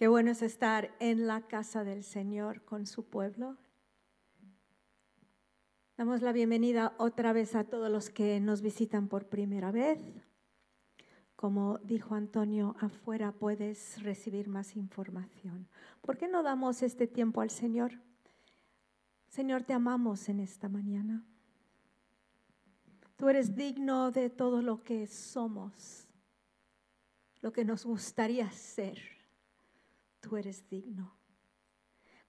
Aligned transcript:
Qué 0.00 0.08
bueno 0.08 0.30
es 0.30 0.40
estar 0.40 0.96
en 0.98 1.26
la 1.26 1.42
casa 1.42 1.84
del 1.84 2.04
Señor 2.04 2.64
con 2.64 2.86
su 2.86 3.04
pueblo. 3.04 3.58
Damos 5.98 6.22
la 6.22 6.32
bienvenida 6.32 6.94
otra 6.96 7.34
vez 7.34 7.54
a 7.54 7.64
todos 7.64 7.90
los 7.90 8.08
que 8.08 8.40
nos 8.40 8.62
visitan 8.62 9.08
por 9.08 9.26
primera 9.26 9.70
vez. 9.70 10.00
Como 11.36 11.76
dijo 11.80 12.14
Antonio, 12.14 12.76
afuera 12.80 13.32
puedes 13.32 14.02
recibir 14.02 14.48
más 14.48 14.74
información. 14.74 15.68
¿Por 16.00 16.16
qué 16.16 16.28
no 16.28 16.42
damos 16.42 16.82
este 16.82 17.06
tiempo 17.06 17.42
al 17.42 17.50
Señor? 17.50 18.00
Señor, 19.28 19.64
te 19.64 19.74
amamos 19.74 20.30
en 20.30 20.40
esta 20.40 20.70
mañana. 20.70 21.26
Tú 23.18 23.28
eres 23.28 23.54
digno 23.54 24.10
de 24.12 24.30
todo 24.30 24.62
lo 24.62 24.82
que 24.82 25.06
somos, 25.06 26.08
lo 27.42 27.52
que 27.52 27.66
nos 27.66 27.84
gustaría 27.84 28.50
ser 28.50 29.19
tú 30.20 30.36
eres 30.36 30.68
digno. 30.68 31.16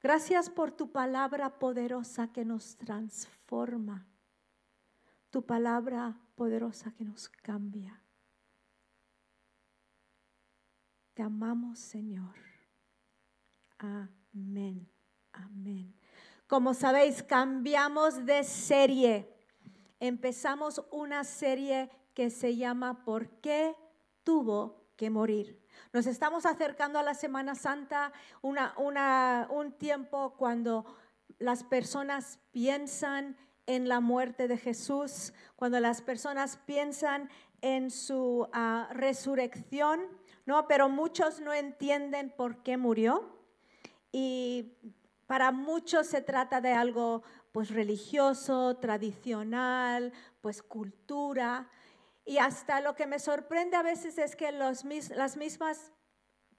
Gracias 0.02 0.50
por 0.50 0.72
tu 0.72 0.92
palabra 0.92 1.60
poderosa 1.60 2.32
que 2.34 2.44
nos 2.44 2.76
transforma, 2.76 4.08
tu 5.30 5.46
palabra 5.46 6.20
poderosa 6.36 6.92
que 6.92 7.06
nos 7.06 7.30
cambia. 7.30 8.02
Te 11.14 11.22
amamos, 11.22 11.78
Señor. 11.78 12.36
Amén, 13.78 14.90
amén. 15.34 15.94
Como 16.48 16.74
sabéis, 16.74 17.22
cambiamos 17.22 18.26
de 18.26 18.44
serie. 18.44 19.32
Empezamos 20.00 20.84
una 20.92 21.24
serie 21.24 21.92
que 22.16 22.30
se 22.30 22.56
llama 22.56 23.04
¿Por 23.04 23.30
qué 23.40 23.76
tuvo 24.24 24.81
morir? 25.10 25.60
Nos 25.94 26.06
estamos 26.06 26.46
acercando 26.46 27.00
a 27.00 27.04
la 27.04 27.14
Semana 27.14 27.56
Santa, 27.56 28.14
un 28.42 29.72
tiempo 29.78 30.36
cuando 30.38 30.86
las 31.40 31.64
personas 31.64 32.40
piensan 32.52 33.38
en 33.66 33.88
la 33.88 34.00
muerte 34.00 34.48
de 34.48 34.58
Jesús, 34.58 35.34
cuando 35.56 35.80
las 35.80 36.02
personas 36.02 36.58
piensan 36.66 37.30
en 37.62 37.92
su 37.92 38.48
ah, 38.54 38.90
resurrección, 38.92 40.02
¿no? 40.46 40.68
Pero 40.68 40.90
muchos 40.90 41.40
no 41.40 41.54
entienden 41.54 42.34
por 42.36 42.64
qué 42.64 42.78
murió 42.78 43.38
y 44.12 44.74
para 45.28 45.52
muchos 45.52 46.08
se 46.08 46.22
trata 46.22 46.60
de 46.60 46.74
algo 46.74 47.24
pues 47.52 47.70
religioso, 47.70 48.78
tradicional, 48.78 50.12
pues 50.42 50.62
cultura, 50.62 51.70
y 52.26 52.38
hasta 52.38 52.82
lo 52.82 52.96
que 52.96 53.08
me 53.08 53.20
sorprende 53.20 53.78
a 53.78 53.84
veces 53.84 54.18
es 54.18 54.36
que 54.36 54.52
las 54.52 54.86
mismas, 54.86 55.92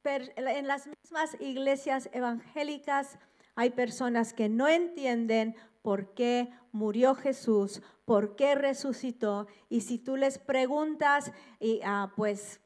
en 0.05 0.67
las 0.67 0.87
mismas 0.87 1.37
iglesias 1.41 2.09
evangélicas 2.13 3.19
hay 3.55 3.71
personas 3.71 4.33
que 4.33 4.49
no 4.49 4.69
entienden 4.69 5.55
por 5.83 6.15
qué 6.15 6.51
murió 6.73 7.15
Jesús, 7.15 7.83
por 8.05 8.35
qué 8.37 8.55
resucitó. 8.55 9.47
Y 9.69 9.83
si 9.83 9.99
tú 9.99 10.17
les 10.17 10.39
preguntas, 10.39 11.33
ah, 11.85 12.13
pues 12.17 12.61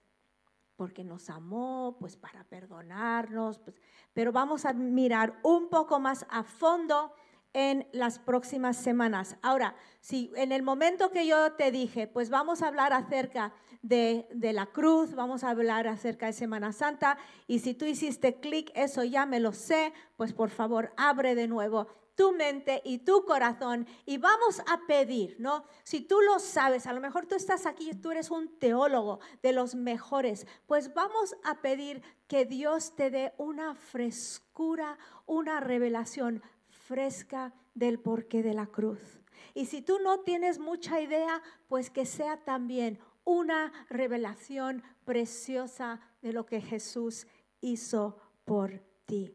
porque 0.77 1.05
nos 1.05 1.31
amó, 1.31 1.97
pues 1.99 2.17
para 2.17 2.45
perdonarnos, 2.45 3.59
pues, 3.59 3.81
pero 4.13 4.31
vamos 4.31 4.67
a 4.67 4.75
mirar 4.75 5.39
un 5.43 5.71
poco 5.71 5.99
más 5.99 6.27
a 6.29 6.45
fondo 6.45 7.15
en 7.53 7.89
las 7.93 8.19
próximas 8.19 8.77
semanas. 8.77 9.37
Ahora, 9.43 9.75
si 10.01 10.31
en 10.37 10.53
el 10.53 10.63
momento 10.63 11.11
que 11.11 11.27
yo 11.27 11.53
te 11.53 11.71
dije, 11.71 12.07
pues 12.07 12.31
vamos 12.31 12.63
a 12.63 12.69
hablar 12.69 12.93
acerca 12.93 13.53
de, 13.83 14.29
de 14.33 14.53
la 14.53 14.67
cruz, 14.67 15.15
vamos 15.15 15.45
a 15.45 15.51
hablar 15.51 15.89
acerca 15.89 16.27
de 16.27 16.33
Semana 16.33 16.73
Santa, 16.73 17.19
y 17.47 17.61
si 17.61 17.75
tú 17.75 17.85
hiciste 17.85 18.41
clic, 18.41 18.71
eso 18.75 19.05
ya 19.05 19.27
me 19.27 19.41
lo 19.41 19.53
sé, 19.53 19.93
pues 20.17 20.33
por 20.33 20.51
favor, 20.51 20.93
abre 20.97 21.35
de 21.35 21.49
nuevo 21.49 21.87
tu 22.17 22.33
mente 22.33 22.83
y 22.85 22.99
tu 22.99 23.25
corazón 23.25 23.87
y 24.07 24.19
vamos 24.19 24.61
a 24.61 24.81
pedir, 24.89 25.37
¿no? 25.39 25.65
Si 25.85 26.01
tú 26.01 26.21
lo 26.23 26.41
sabes, 26.41 26.87
a 26.87 26.93
lo 26.93 27.01
mejor 27.01 27.27
tú 27.27 27.37
estás 27.37 27.67
aquí, 27.67 27.93
tú 27.95 28.11
eres 28.11 28.31
un 28.31 28.59
teólogo 28.59 29.21
de 29.43 29.53
los 29.53 29.75
mejores, 29.75 30.47
pues 30.67 30.93
vamos 30.95 31.37
a 31.45 31.61
pedir 31.61 32.03
que 32.27 32.47
Dios 32.47 32.97
te 32.97 33.11
dé 33.11 33.35
una 33.37 33.75
frescura, 33.75 34.99
una 35.27 35.61
revelación 35.61 36.43
fresca 36.87 37.53
del 37.75 37.99
porqué 37.99 38.43
de 38.43 38.55
la 38.55 38.67
cruz. 38.67 39.21
Y 39.55 39.67
si 39.67 39.83
tú 39.83 39.99
no 39.99 40.21
tienes 40.21 40.59
mucha 40.59 41.01
idea, 41.01 41.43
pues 41.69 41.91
que 41.91 42.07
sea 42.07 42.37
también 42.39 42.99
una 43.25 43.73
revelación 43.89 44.83
preciosa 45.05 46.01
de 46.23 46.33
lo 46.33 46.47
que 46.47 46.61
Jesús 46.61 47.27
hizo 47.61 48.19
por 48.45 48.81
ti. 49.05 49.35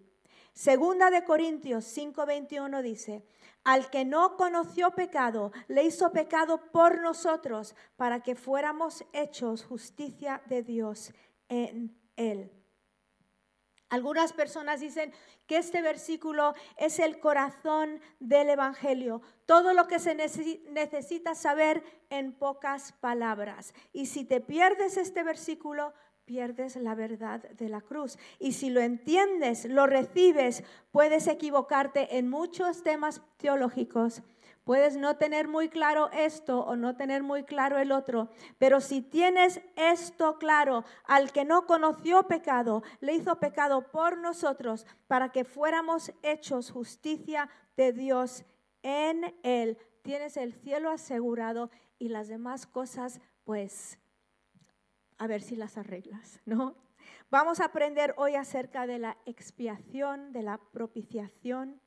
Segunda 0.54 1.10
de 1.12 1.24
Corintios 1.24 1.86
5:21 1.86 2.82
dice, 2.82 3.26
al 3.64 3.90
que 3.90 4.06
no 4.06 4.38
conoció 4.38 4.92
pecado, 4.92 5.52
le 5.68 5.84
hizo 5.84 6.12
pecado 6.12 6.72
por 6.72 7.00
nosotros, 7.02 7.76
para 7.96 8.22
que 8.22 8.36
fuéramos 8.36 9.04
hechos 9.14 9.64
justicia 9.64 10.42
de 10.48 10.64
Dios 10.64 11.14
en. 11.48 12.01
Algunas 13.92 14.32
personas 14.32 14.80
dicen 14.80 15.12
que 15.48 15.58
este 15.58 15.82
versículo 15.82 16.54
es 16.78 16.98
el 16.98 17.20
corazón 17.20 18.00
del 18.22 18.50
Evangelio, 18.50 19.22
todo 19.46 19.74
lo 19.74 19.90
que 19.90 20.00
se 20.00 20.16
necesita 20.16 21.36
saber 21.36 21.84
en 22.10 22.32
pocas 22.32 22.94
palabras. 22.94 23.74
Y 23.92 24.06
si 24.06 24.24
te 24.24 24.40
pierdes 24.40 24.96
este 24.96 25.24
versículo, 25.24 25.94
pierdes 26.24 26.78
la 26.78 26.96
verdad 26.96 27.42
de 27.42 27.68
la 27.68 27.82
cruz. 27.82 28.18
Y 28.40 28.54
si 28.54 28.70
lo 28.70 28.80
entiendes, 28.80 29.66
lo 29.66 29.88
recibes, 29.88 30.64
puedes 30.94 31.28
equivocarte 31.28 32.18
en 32.18 32.30
muchos 32.30 32.84
temas 32.84 33.22
teológicos 33.36 34.22
Puedes 34.64 34.96
no 34.96 35.18
tener 35.18 35.48
muy 35.48 35.70
claro 35.70 36.12
esto 36.12 36.60
o 36.60 36.76
no 36.76 36.96
tener 36.96 37.24
muy 37.24 37.44
claro 37.44 37.80
el 37.80 37.92
otro, 37.92 38.30
pero 38.60 38.80
si 38.80 39.02
tienes 39.02 39.60
esto 39.76 40.38
claro, 40.38 40.86
al 41.06 41.32
que 41.32 41.46
no 41.46 41.66
conoció 41.66 42.28
pecado, 42.28 42.84
le 43.00 43.16
hizo 43.16 43.40
pecado 43.40 43.92
por 43.92 44.18
nosotros 44.18 44.86
para 45.08 45.32
que 45.32 45.46
fuéramos 45.46 46.14
hechos 46.22 46.70
justicia 46.70 47.50
de 47.76 47.92
Dios 47.92 48.46
en 48.84 49.36
él. 49.42 49.80
Tienes 50.04 50.38
el 50.38 50.54
cielo 50.54 50.92
asegurado 50.92 51.72
y 51.98 52.10
las 52.10 52.28
demás 52.28 52.68
cosas, 52.68 53.20
pues, 53.44 53.98
a 55.18 55.26
ver 55.26 55.42
si 55.42 55.56
las 55.56 55.78
arreglas, 55.78 56.40
¿no? 56.46 56.76
Vamos 57.32 57.60
a 57.62 57.66
aprender 57.66 58.14
hoy 58.18 58.36
acerca 58.36 58.86
de 58.86 59.00
la 59.00 59.18
expiación, 59.26 60.34
de 60.34 60.44
la 60.44 60.60
propiciación 60.72 61.82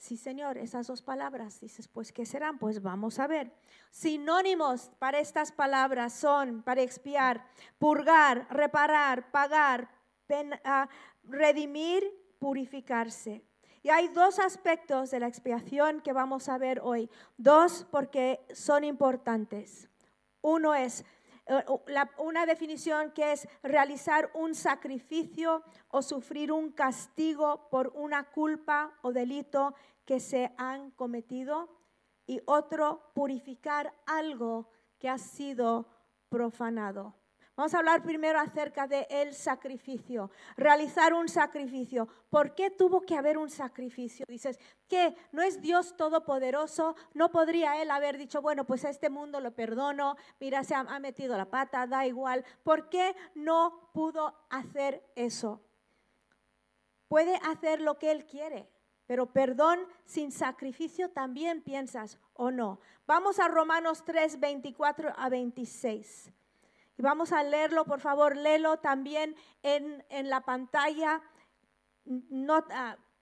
Sí, 0.00 0.16
Señor, 0.16 0.56
esas 0.56 0.86
dos 0.86 1.02
palabras. 1.02 1.60
Dices, 1.60 1.86
pues, 1.86 2.10
¿qué 2.10 2.24
serán? 2.24 2.58
Pues 2.58 2.80
vamos 2.80 3.18
a 3.18 3.26
ver. 3.26 3.52
Sinónimos 3.90 4.90
para 4.98 5.18
estas 5.18 5.52
palabras 5.52 6.14
son 6.14 6.62
para 6.62 6.80
expiar, 6.80 7.44
purgar, 7.78 8.46
reparar, 8.48 9.30
pagar, 9.30 9.90
ah, 10.64 10.88
redimir, 11.22 12.02
purificarse. 12.38 13.44
Y 13.82 13.90
hay 13.90 14.08
dos 14.08 14.38
aspectos 14.38 15.10
de 15.10 15.20
la 15.20 15.28
expiación 15.28 16.00
que 16.00 16.14
vamos 16.14 16.48
a 16.48 16.56
ver 16.56 16.80
hoy. 16.82 17.10
Dos 17.36 17.86
porque 17.90 18.40
son 18.54 18.84
importantes. 18.84 19.90
Uno 20.40 20.74
es 20.74 21.04
una 22.18 22.46
definición 22.46 23.12
que 23.12 23.32
es 23.32 23.48
realizar 23.62 24.30
un 24.34 24.54
sacrificio 24.54 25.62
o 25.88 26.02
sufrir 26.02 26.52
un 26.52 26.72
castigo 26.72 27.68
por 27.70 27.92
una 27.94 28.30
culpa 28.30 28.92
o 29.02 29.12
delito 29.12 29.74
que 30.04 30.20
se 30.20 30.52
han 30.56 30.90
cometido 30.92 31.68
y 32.26 32.40
otro 32.46 33.10
purificar 33.14 33.92
algo 34.06 34.70
que 34.98 35.08
ha 35.08 35.18
sido 35.18 35.86
profanado. 36.28 37.19
Vamos 37.60 37.74
a 37.74 37.80
hablar 37.80 38.02
primero 38.02 38.40
acerca 38.40 38.86
del 38.86 39.04
el 39.10 39.34
sacrificio, 39.34 40.30
realizar 40.56 41.12
un 41.12 41.28
sacrificio. 41.28 42.08
¿Por 42.30 42.54
qué 42.54 42.70
tuvo 42.70 43.02
que 43.02 43.14
haber 43.14 43.36
un 43.36 43.50
sacrificio? 43.50 44.24
Dices, 44.26 44.58
¿qué? 44.88 45.14
¿No 45.30 45.42
es 45.42 45.60
Dios 45.60 45.94
todopoderoso? 45.94 46.96
¿No 47.12 47.30
podría 47.30 47.82
Él 47.82 47.90
haber 47.90 48.16
dicho, 48.16 48.40
bueno, 48.40 48.64
pues 48.64 48.86
a 48.86 48.88
este 48.88 49.10
mundo 49.10 49.40
lo 49.40 49.54
perdono, 49.54 50.16
mira, 50.40 50.64
se 50.64 50.74
ha 50.74 50.98
metido 51.00 51.36
la 51.36 51.50
pata, 51.50 51.86
da 51.86 52.06
igual? 52.06 52.46
¿Por 52.62 52.88
qué 52.88 53.14
no 53.34 53.90
pudo 53.92 54.34
hacer 54.48 55.04
eso? 55.14 55.60
Puede 57.08 57.36
hacer 57.44 57.82
lo 57.82 57.98
que 57.98 58.10
Él 58.10 58.24
quiere, 58.24 58.70
pero 59.06 59.34
perdón 59.34 59.80
sin 60.06 60.32
sacrificio 60.32 61.10
también 61.10 61.60
piensas 61.60 62.18
o 62.32 62.50
no. 62.50 62.80
Vamos 63.06 63.38
a 63.38 63.48
Romanos 63.48 64.02
3, 64.06 64.40
24 64.40 65.12
a 65.14 65.28
26. 65.28 66.32
Vamos 67.00 67.32
a 67.32 67.42
leerlo, 67.42 67.84
por 67.84 68.00
favor, 68.00 68.36
léelo 68.36 68.78
también 68.78 69.34
en, 69.62 70.28
la 70.28 70.40
pantalla. 70.42 71.20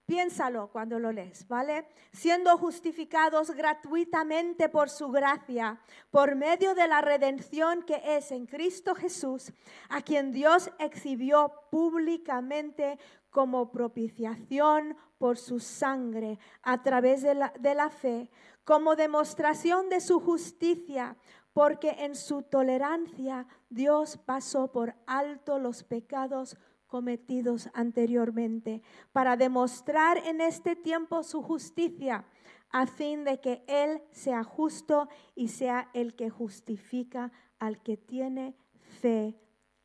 Piénsalo 0.09 0.69
cuando 0.69 0.99
lo 0.99 1.13
lees, 1.13 1.47
¿vale? 1.49 1.87
Siendo 2.13 2.57
justificados 2.57 3.51
gratuitamente 3.51 4.71
por 4.71 4.89
su 4.89 5.11
gracia, 5.11 5.79
por 6.11 6.35
medio 6.35 6.75
de 6.75 6.89
la 6.89 7.03
redención 7.03 7.83
que 7.83 8.01
es 8.03 8.33
en 8.33 8.47
Cristo 8.47 8.95
Jesús, 8.95 9.53
a 9.91 10.01
quien 10.01 10.33
Dios 10.33 10.71
exhibió 10.79 11.53
públicamente 11.71 12.99
como 13.29 13.71
propiciación 13.71 14.97
por 15.19 15.37
su 15.37 15.61
sangre 15.61 16.39
a 16.63 16.83
través 16.83 17.21
de 17.21 17.35
la, 17.35 17.53
de 17.61 17.75
la 17.75 17.91
fe, 17.91 18.31
como 18.65 18.97
demostración 18.97 19.91
de 19.91 20.01
su 20.01 20.21
justicia, 20.21 21.17
porque 21.53 21.91
en 21.99 22.15
su 22.15 22.43
tolerancia 22.43 23.47
Dios 23.69 24.19
pasó 24.19 24.71
por 24.71 24.95
alto 25.07 25.59
los 25.59 25.83
pecados 25.83 26.57
cometidos 26.87 27.69
anteriormente, 27.75 28.83
para 29.13 29.37
demostrar 29.37 30.19
en 30.19 30.41
este 30.41 30.75
tiempo 30.75 31.23
su 31.23 31.43
justicia, 31.43 32.25
a 32.71 32.87
fin 32.87 33.25
de 33.25 33.41
que 33.41 33.63
Él 33.67 34.03
sea 34.11 34.43
justo 34.43 35.09
y 35.35 35.49
sea 35.49 35.91
el 35.95 36.15
que 36.15 36.31
justifica 36.31 37.31
al 37.59 37.83
que 37.83 37.97
tiene 37.97 38.55
fe 39.01 39.39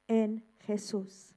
en 0.07 0.45
Jesús. 0.59 1.36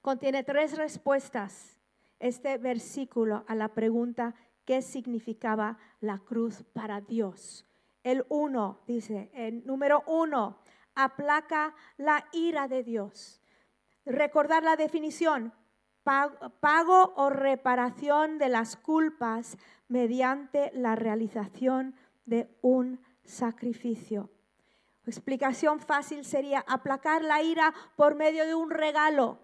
Contiene 0.00 0.44
tres 0.44 0.76
respuestas 0.76 1.80
este 2.18 2.58
versículo 2.58 3.44
a 3.46 3.54
la 3.54 3.68
pregunta 3.68 4.34
qué 4.64 4.82
significaba 4.82 5.78
la 6.00 6.18
cruz 6.18 6.64
para 6.72 7.00
Dios. 7.00 7.66
El 8.06 8.24
uno, 8.28 8.78
dice, 8.86 9.32
el 9.34 9.66
número 9.66 10.04
uno, 10.06 10.60
aplaca 10.94 11.74
la 11.96 12.24
ira 12.30 12.68
de 12.68 12.84
Dios. 12.84 13.42
Recordar 14.04 14.62
la 14.62 14.76
definición, 14.76 15.52
pago, 16.04 17.14
o 17.16 17.30
reparación 17.30 18.38
de 18.38 18.48
las 18.48 18.76
culpas 18.76 19.58
mediante 19.88 20.70
la 20.72 20.94
realización 20.94 21.96
de 22.26 22.48
un 22.62 23.00
sacrificio. 23.24 24.30
Explicación 25.04 25.80
fácil 25.80 26.24
sería 26.24 26.64
aplacar 26.68 27.24
la 27.24 27.42
ira 27.42 27.74
por 27.96 28.14
medio 28.14 28.46
de 28.46 28.54
un 28.54 28.70
regalo. 28.70 29.40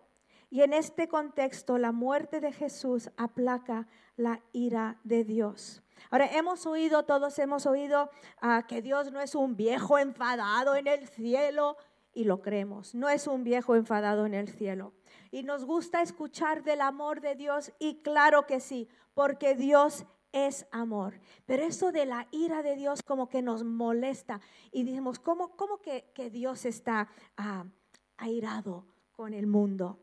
Y 0.50 0.62
en 0.62 0.72
este 0.72 1.08
contexto, 1.08 1.78
la 1.78 1.90
muerte 1.90 2.38
de 2.38 2.52
Jesús 2.52 3.10
aplaca 3.16 3.88
la 4.14 4.40
ira 4.52 5.00
de 5.02 5.24
Dios. 5.24 5.81
Ahora, 6.10 6.26
hemos 6.36 6.66
oído, 6.66 7.04
todos 7.04 7.38
hemos 7.38 7.66
oído 7.66 8.10
ah, 8.40 8.64
que 8.68 8.82
Dios 8.82 9.12
no 9.12 9.20
es 9.20 9.34
un 9.34 9.56
viejo 9.56 9.98
enfadado 9.98 10.76
en 10.76 10.86
el 10.86 11.06
cielo 11.08 11.76
y 12.14 12.24
lo 12.24 12.42
creemos. 12.42 12.94
No 12.94 13.08
es 13.08 13.26
un 13.26 13.44
viejo 13.44 13.74
enfadado 13.74 14.26
en 14.26 14.34
el 14.34 14.48
cielo. 14.48 14.92
Y 15.30 15.42
nos 15.42 15.64
gusta 15.64 16.02
escuchar 16.02 16.62
del 16.62 16.80
amor 16.80 17.20
de 17.20 17.34
Dios 17.34 17.72
y 17.78 18.02
claro 18.02 18.46
que 18.46 18.60
sí, 18.60 18.88
porque 19.14 19.54
Dios 19.54 20.04
es 20.32 20.66
amor. 20.70 21.20
Pero 21.46 21.62
eso 21.62 21.92
de 21.92 22.06
la 22.06 22.26
ira 22.30 22.62
de 22.62 22.76
Dios 22.76 23.02
como 23.02 23.28
que 23.28 23.42
nos 23.42 23.64
molesta 23.64 24.40
y 24.70 24.84
decimos, 24.84 25.18
¿cómo, 25.18 25.56
cómo 25.56 25.78
que, 25.78 26.30
Dios 26.30 26.64
está 26.64 27.08
ah, 27.36 27.64
airado 28.16 28.86
con 29.12 29.34
el 29.34 29.46
mundo? 29.46 29.98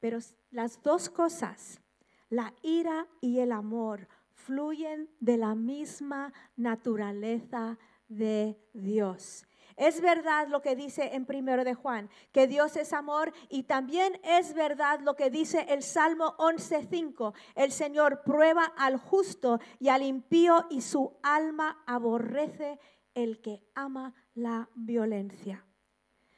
Pero 0.00 0.18
las 0.50 0.82
dos 0.82 1.08
cosas, 1.08 1.80
la 2.28 2.54
ira 2.62 3.06
y 3.20 3.38
el 3.40 3.52
amor, 3.52 4.08
fluyen 4.36 5.10
de 5.18 5.36
la 5.36 5.54
misma 5.54 6.32
naturaleza 6.56 7.78
de 8.08 8.56
Dios. 8.72 9.46
Es 9.76 10.00
verdad 10.00 10.48
lo 10.48 10.62
que 10.62 10.74
dice 10.74 11.14
en 11.14 11.26
primero 11.26 11.62
de 11.62 11.74
Juan, 11.74 12.08
que 12.32 12.46
Dios 12.46 12.76
es 12.76 12.92
amor 12.92 13.32
y 13.50 13.64
también 13.64 14.18
es 14.22 14.54
verdad 14.54 15.00
lo 15.00 15.16
que 15.16 15.30
dice 15.30 15.66
el 15.68 15.82
Salmo 15.82 16.34
11:5, 16.38 17.34
el 17.54 17.72
Señor 17.72 18.22
prueba 18.24 18.64
al 18.76 18.96
justo 18.96 19.60
y 19.78 19.88
al 19.88 20.02
impío 20.02 20.66
y 20.70 20.80
su 20.80 21.18
alma 21.22 21.82
aborrece 21.86 22.78
el 23.14 23.42
que 23.42 23.62
ama 23.74 24.14
la 24.34 24.70
violencia. 24.74 25.66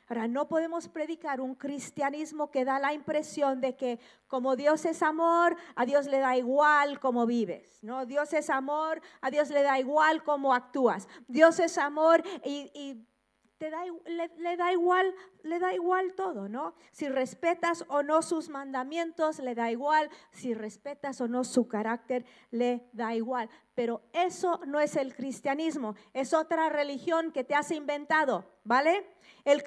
Ahora, 0.08 0.26
no 0.26 0.48
podemos 0.48 0.88
predicar 0.88 1.40
un 1.40 1.54
cristianismo 1.54 2.50
que 2.50 2.64
da 2.64 2.78
la 2.78 2.94
impresión 2.94 3.60
de 3.60 3.76
que 3.76 3.98
como 4.26 4.56
Dios 4.56 4.84
es 4.86 5.02
amor, 5.02 5.56
a 5.74 5.84
Dios 5.84 6.06
le 6.06 6.18
da 6.18 6.36
igual 6.36 6.98
cómo 6.98 7.26
vives, 7.26 7.78
¿no? 7.82 8.06
Dios 8.06 8.32
es 8.32 8.48
amor, 8.48 9.02
a 9.20 9.30
Dios 9.30 9.50
le 9.50 9.62
da 9.62 9.78
igual 9.78 10.22
cómo 10.22 10.54
actúas. 10.54 11.08
Dios 11.26 11.60
es 11.60 11.76
amor 11.76 12.22
y 12.44 13.04
le, 13.60 14.56
da 14.56 14.72
igual, 14.72 15.14
le 15.42 15.58
da 15.58 15.74
igual 15.74 16.14
todo, 16.14 16.48
¿no? 16.48 16.74
Si 16.92 17.08
respetas 17.08 17.84
o 17.88 18.02
no 18.02 18.22
sus 18.22 18.48
mandamientos, 18.48 19.40
le 19.40 19.54
da 19.54 19.70
igual. 19.70 20.08
Si 20.30 20.54
respetas 20.54 21.20
o 21.20 21.28
no 21.28 21.44
su 21.44 21.66
carácter, 21.66 22.24
le 22.50 22.88
da 22.92 23.14
igual. 23.14 23.50
Pero 23.74 24.02
eso 24.12 24.60
no 24.66 24.80
es 24.80 24.96
el 24.96 25.14
cristianismo, 25.14 25.94
es 26.12 26.34
otra 26.34 26.68
religión 26.68 27.32
que 27.32 27.44
te 27.44 27.54
has 27.54 27.70
inventado, 27.70 28.44
¿vale? 28.64 29.06
El, 29.44 29.62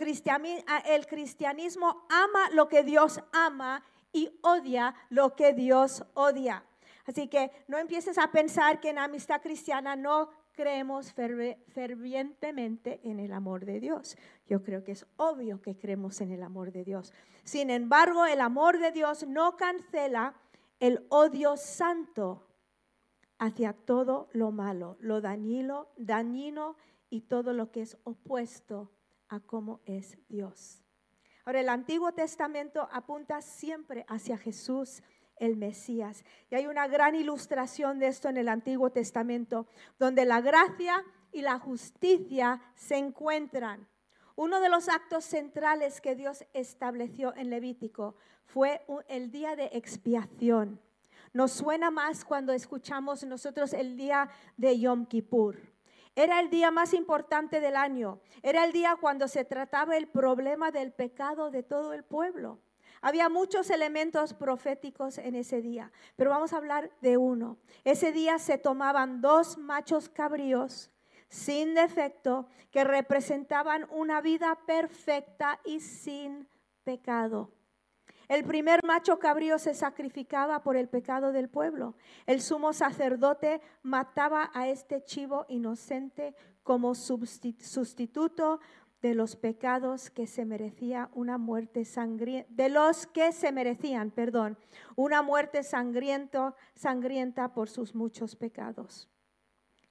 el 0.86 1.08
cristianismo 1.08 2.06
ama 2.10 2.50
lo 2.54 2.68
que 2.68 2.84
Dios 2.84 3.22
ama 3.32 3.84
y 4.14 4.40
odia 4.42 4.96
lo 5.10 5.36
que 5.36 5.54
Dios 5.54 6.04
odia. 6.14 6.64
Así 7.06 7.28
que 7.28 7.52
no 7.68 7.78
empieces 7.78 8.18
a 8.18 8.32
pensar 8.32 8.80
que 8.80 8.90
en 8.90 9.00
amistad 9.00 9.42
cristiana 9.42 9.96
no 9.96 10.30
creemos 10.54 11.14
fervientemente 11.14 13.00
en 13.04 13.20
el 13.20 13.34
amor 13.34 13.66
de 13.66 13.80
Dios. 13.80 14.18
Yo 14.48 14.64
creo 14.64 14.84
que 14.84 14.92
es 14.92 15.06
obvio 15.18 15.62
que 15.62 15.78
creemos 15.78 16.22
en 16.22 16.32
el 16.32 16.44
amor 16.44 16.72
de 16.72 16.84
Dios. 16.84 17.14
Sin 17.44 17.70
embargo, 17.70 18.26
el 18.26 18.42
amor 18.42 18.80
de 18.80 18.92
Dios 18.92 19.26
no 19.28 19.58
cancela 19.58 20.36
el 20.80 21.06
odio 21.10 21.58
santo 21.58 22.48
hacia 23.38 23.74
todo 23.74 24.30
lo 24.34 24.52
malo, 24.52 24.98
lo 25.00 25.22
dañino, 25.22 25.88
dañino 25.98 26.76
y 27.10 27.22
todo 27.22 27.54
lo 27.54 27.72
que 27.72 27.82
es 27.82 27.98
opuesto 28.04 28.92
a 29.30 29.40
cómo 29.40 29.82
es 29.86 30.18
Dios. 30.28 30.84
Ahora, 31.46 31.62
el 31.62 31.70
Antiguo 31.70 32.12
Testamento 32.12 32.88
apunta 32.92 33.42
siempre 33.42 34.06
hacia 34.08 34.38
Jesús 34.38 35.02
el 35.42 35.58
Mesías. 35.58 36.24
Y 36.50 36.56
hay 36.56 36.68
una 36.68 36.88
gran 36.88 37.16
ilustración 37.16 38.00
de 38.00 38.08
esto 38.08 38.30
en 38.30 38.38
el 38.38 38.48
Antiguo 38.48 38.92
Testamento, 38.92 39.68
donde 40.00 40.24
la 40.24 40.40
gracia 40.40 41.04
y 41.34 41.42
la 41.42 41.60
justicia 41.60 42.62
se 42.76 42.96
encuentran. 42.98 43.88
Uno 44.36 44.62
de 44.62 44.70
los 44.70 44.88
actos 44.88 45.26
centrales 45.26 46.00
que 46.00 46.16
Dios 46.16 46.46
estableció 46.54 47.36
en 47.36 47.50
Levítico 47.50 48.16
fue 48.46 48.86
el 49.10 49.32
día 49.32 49.56
de 49.56 49.66
expiación. 49.74 50.80
Nos 51.34 51.52
suena 51.52 51.92
más 51.92 52.24
cuando 52.24 52.54
escuchamos 52.54 53.24
nosotros 53.24 53.74
el 53.74 53.98
día 53.98 54.30
de 54.58 54.80
Yom 54.80 55.06
Kippur. 55.06 55.60
Era 56.16 56.40
el 56.40 56.50
día 56.50 56.72
más 56.72 56.94
importante 56.94 57.62
del 57.62 57.76
año. 57.76 58.20
Era 58.44 58.66
el 58.66 58.74
día 58.74 58.98
cuando 59.00 59.28
se 59.28 59.46
trataba 59.46 59.98
el 59.98 60.08
problema 60.08 60.70
del 60.70 60.92
pecado 60.92 61.50
de 61.50 61.64
todo 61.64 61.94
el 61.94 62.04
pueblo. 62.04 62.60
Había 63.02 63.30
muchos 63.30 63.72
elementos 63.72 64.34
proféticos 64.34 65.18
en 65.18 65.36
ese 65.36 65.62
día, 65.62 65.92
pero 66.16 66.30
vamos 66.30 66.54
a 66.54 66.58
hablar 66.58 66.92
de 67.02 67.18
uno. 67.18 67.58
Ese 67.84 68.12
día 68.12 68.38
se 68.38 68.60
tomaban 68.60 69.22
dos 69.22 69.58
machos 69.58 70.08
cabríos 70.08 70.92
sin 71.28 71.74
defecto 71.74 72.48
que 72.70 72.84
representaban 72.84 73.88
una 73.90 74.22
vida 74.22 74.58
perfecta 74.68 75.60
y 75.66 75.80
sin 75.80 76.48
pecado. 76.84 77.50
El 78.28 78.44
primer 78.46 78.80
macho 78.86 79.20
cabrío 79.20 79.60
se 79.60 79.74
sacrificaba 79.74 80.62
por 80.64 80.78
el 80.78 80.88
pecado 80.88 81.32
del 81.34 81.50
pueblo. 81.50 81.96
El 82.26 82.42
sumo 82.42 82.72
sacerdote 82.72 83.62
mataba 83.82 84.52
a 84.54 84.70
este 84.70 85.04
chivo 85.04 85.46
inocente 85.50 86.34
como 86.64 86.96
sustituto 86.96 88.60
de 89.02 89.16
los 89.16 89.36
pecados 89.36 90.12
que 90.12 90.28
se 90.28 90.46
merecía 90.46 91.10
una 91.14 91.38
muerte 91.38 91.86
sangrienta, 91.86 92.48
de 92.54 92.70
los 92.70 93.08
que 93.08 93.32
se 93.32 93.52
merecían, 93.52 94.12
perdón, 94.12 94.58
una 94.96 95.22
muerte 95.22 95.64
sangriento, 95.64 96.56
sangrienta 96.76 97.54
por 97.54 97.68
sus 97.70 97.96
muchos 97.96 98.36
pecados. 98.36 99.10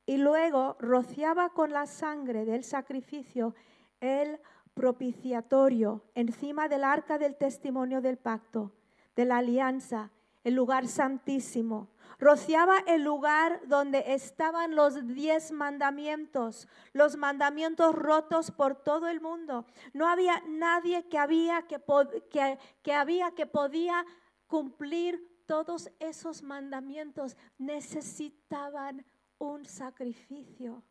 Y 0.07 0.19
luego 0.19 0.77
rociaba 0.79 1.51
con 1.51 1.73
la 1.73 1.87
sangre 1.87 2.45
del 2.45 2.65
sacrificio 2.65 3.55
el 4.01 4.39
propiciatorio 4.75 6.05
encima 6.15 6.69
del 6.69 6.85
arca 6.85 7.19
del 7.19 7.37
testimonio 7.37 8.01
del 8.01 8.17
pacto, 8.17 8.73
de 9.17 9.25
la 9.25 9.39
alianza, 9.39 10.11
el 10.45 10.55
lugar 10.55 10.87
santísimo, 10.87 11.89
Rociaba 12.21 12.81
el 12.87 13.03
lugar 13.03 13.63
donde 13.67 14.05
estaban 14.13 14.77
los 14.77 15.07
diez 15.07 15.53
mandamientos, 15.53 16.69
los 16.93 17.17
mandamientos 17.17 17.95
rotos 17.95 18.51
por 18.51 18.75
todo 18.77 19.09
el 19.09 19.23
mundo. 19.23 19.65
No 19.95 20.07
había 20.07 20.43
nadie 20.47 21.09
que 21.09 21.17
había 21.17 21.63
que, 21.63 21.81
que, 22.83 22.93
había 22.93 23.31
que 23.31 23.47
podía 23.47 24.05
cumplir 24.47 25.43
todos 25.47 25.91
esos 25.99 26.43
mandamientos. 26.43 27.39
Necesitaban 27.57 29.07
un 29.39 29.65
sacrificio. 29.65 30.85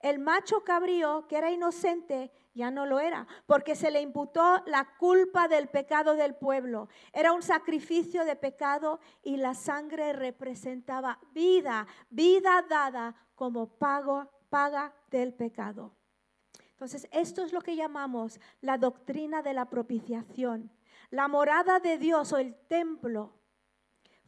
El 0.00 0.18
macho 0.18 0.64
cabrío, 0.64 1.26
que 1.28 1.36
era 1.36 1.50
inocente, 1.50 2.32
ya 2.54 2.70
no 2.70 2.86
lo 2.86 3.00
era, 3.00 3.26
porque 3.46 3.74
se 3.74 3.90
le 3.90 4.00
imputó 4.00 4.62
la 4.66 4.96
culpa 4.98 5.46
del 5.46 5.68
pecado 5.68 6.14
del 6.14 6.34
pueblo. 6.34 6.88
Era 7.12 7.32
un 7.32 7.42
sacrificio 7.42 8.24
de 8.24 8.36
pecado 8.36 9.00
y 9.22 9.36
la 9.36 9.54
sangre 9.54 10.12
representaba 10.12 11.18
vida, 11.32 11.86
vida 12.08 12.64
dada 12.68 13.14
como 13.34 13.78
pago, 13.78 14.30
paga 14.48 14.94
del 15.10 15.34
pecado. 15.34 15.94
Entonces, 16.70 17.06
esto 17.12 17.44
es 17.44 17.52
lo 17.52 17.60
que 17.60 17.76
llamamos 17.76 18.40
la 18.62 18.78
doctrina 18.78 19.42
de 19.42 19.52
la 19.52 19.66
propiciación. 19.66 20.72
La 21.10 21.28
morada 21.28 21.78
de 21.78 21.98
Dios 21.98 22.32
o 22.32 22.38
el 22.38 22.54
templo 22.68 23.39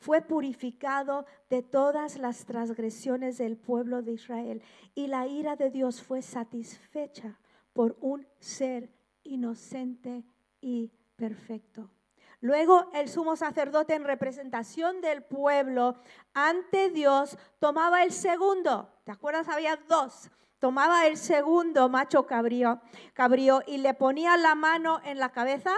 fue 0.02 0.21
purificado 0.21 1.26
de 1.49 1.62
todas 1.62 2.18
las 2.18 2.44
transgresiones 2.44 3.38
del 3.38 3.56
pueblo 3.56 4.02
de 4.02 4.12
Israel 4.12 4.61
y 4.97 5.06
la 5.06 5.28
ira 5.28 5.54
de 5.54 5.71
Dios 5.71 6.02
fue 6.02 6.23
satisfecha 6.23 7.38
por 7.73 7.97
un 8.00 8.26
ser 8.40 8.92
inocente 9.23 10.25
y 10.61 10.90
perfecto. 11.14 11.88
Luego 12.40 12.90
el 12.94 13.09
sumo 13.09 13.37
sacerdote 13.37 13.94
en 13.94 14.02
representación 14.02 15.00
del 15.00 15.23
pueblo 15.23 15.94
ante 16.35 16.90
Dios 16.90 17.38
tomaba 17.61 18.02
el 18.02 18.11
segundo, 18.11 18.92
¿te 19.04 19.12
acuerdas? 19.12 19.49
Había 19.49 19.76
dos. 19.88 20.30
Tomaba 20.59 21.06
el 21.06 21.16
segundo 21.16 21.88
macho 21.88 22.26
cabrío, 22.26 22.80
cabrío 23.14 23.62
y 23.68 23.78
le 23.78 23.94
ponía 23.94 24.37
la 24.37 24.56
mano 24.56 25.00
en 25.04 25.18
la 25.18 25.30
cabeza 25.30 25.75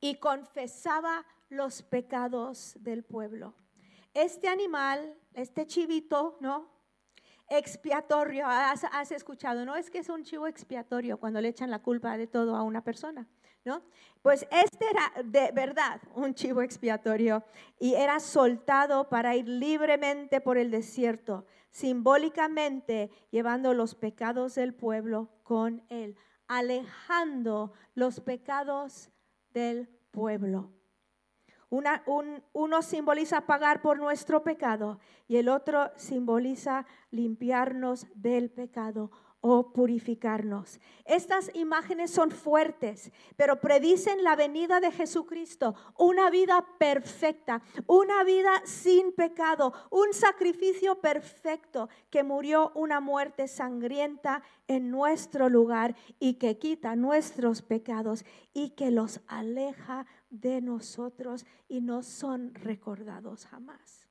y 0.00 0.16
confesaba 0.16 1.24
los 1.52 1.82
pecados 1.82 2.76
del 2.80 3.04
pueblo. 3.04 3.54
Este 4.14 4.48
animal, 4.48 5.14
este 5.34 5.66
chivito, 5.66 6.38
¿no? 6.40 6.70
Expiatorio, 7.48 8.46
has, 8.46 9.12
escuchado, 9.12 9.64
¿no? 9.66 9.76
Es 9.76 9.90
que 9.90 9.98
es 9.98 10.08
un 10.08 10.24
chivo 10.24 10.46
expiatorio 10.46 11.18
cuando 11.18 11.40
le 11.40 11.48
echan 11.48 11.70
la 11.70 11.80
culpa 11.80 12.16
de 12.16 12.26
todo 12.26 12.56
a 12.56 12.62
una 12.62 12.82
persona, 12.82 13.28
¿no? 13.64 13.82
Pues 14.22 14.46
este 14.50 14.86
era 14.90 15.12
de 15.24 15.52
verdad 15.52 16.00
un 16.14 16.34
chivo 16.34 16.62
expiatorio 16.62 17.44
y 17.78 17.94
era 17.94 18.20
soltado 18.20 19.10
para 19.10 19.36
ir 19.36 19.46
libremente 19.46 20.40
por 20.40 20.56
el 20.56 20.70
desierto, 20.70 21.44
simbólicamente 21.70 23.10
llevando 23.30 23.74
los 23.74 23.94
pecados 23.94 24.54
del 24.54 24.74
pueblo 24.74 25.28
con 25.42 25.84
él, 25.90 26.16
alejando 26.48 27.72
los 27.94 28.20
pecados 28.20 29.10
del 29.52 29.88
pueblo 30.10 30.70
uno 31.72 32.82
simboliza 32.82 33.46
pagar 33.46 33.80
por 33.80 33.98
nuestro 33.98 34.42
pecado 34.42 34.98
y 35.26 35.36
el 35.36 35.48
otro 35.48 35.90
simboliza 35.96 36.84
limpiarnos 37.10 38.06
del 38.14 38.50
pecado 38.50 39.10
o 39.42 39.72
purificarnos. 39.72 40.80
Estas 41.04 41.54
imágenes 41.54 42.12
son 42.12 42.30
fuertes, 42.30 43.12
pero 43.36 43.60
predicen 43.60 44.24
la 44.24 44.36
venida 44.36 44.80
de 44.80 44.92
Jesucristo, 44.92 45.74
una 45.98 46.30
vida 46.30 46.64
perfecta, 46.78 47.60
una 47.86 48.24
vida 48.24 48.62
sin 48.64 49.12
pecado, 49.12 49.74
un 49.90 50.14
sacrificio 50.14 51.00
perfecto 51.00 51.88
que 52.08 52.22
murió 52.22 52.70
una 52.76 53.00
muerte 53.00 53.48
sangrienta 53.48 54.42
en 54.68 54.90
nuestro 54.90 55.48
lugar 55.48 55.96
y 56.20 56.34
que 56.34 56.58
quita 56.58 56.94
nuestros 56.94 57.62
pecados 57.62 58.24
y 58.54 58.70
que 58.70 58.92
los 58.92 59.20
aleja 59.26 60.06
de 60.30 60.60
nosotros 60.60 61.44
y 61.68 61.80
no 61.80 62.04
son 62.04 62.54
recordados 62.54 63.44
jamás. 63.46 64.01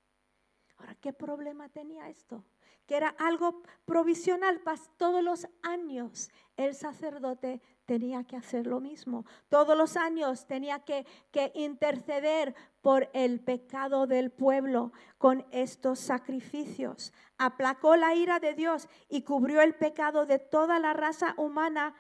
Ahora, 0.81 0.95
¿qué 0.95 1.13
problema 1.13 1.69
tenía 1.69 2.09
esto? 2.09 2.43
Que 2.87 2.97
era 2.97 3.09
algo 3.19 3.61
provisional, 3.85 4.59
todos 4.97 5.23
los 5.23 5.47
años 5.61 6.31
el 6.57 6.73
sacerdote 6.73 7.61
tenía 7.85 8.23
que 8.23 8.35
hacer 8.35 8.65
lo 8.65 8.79
mismo. 8.79 9.25
Todos 9.47 9.77
los 9.77 9.95
años 9.95 10.47
tenía 10.47 10.79
que, 10.79 11.05
que 11.29 11.51
interceder 11.53 12.55
por 12.81 13.11
el 13.13 13.41
pecado 13.41 14.07
del 14.07 14.31
pueblo 14.31 14.91
con 15.19 15.45
estos 15.51 15.99
sacrificios. 15.99 17.13
Aplacó 17.37 17.95
la 17.95 18.15
ira 18.15 18.39
de 18.39 18.55
Dios 18.55 18.89
y 19.07 19.21
cubrió 19.21 19.61
el 19.61 19.75
pecado 19.75 20.25
de 20.25 20.39
toda 20.39 20.79
la 20.79 20.93
raza 20.93 21.35
humana 21.37 21.93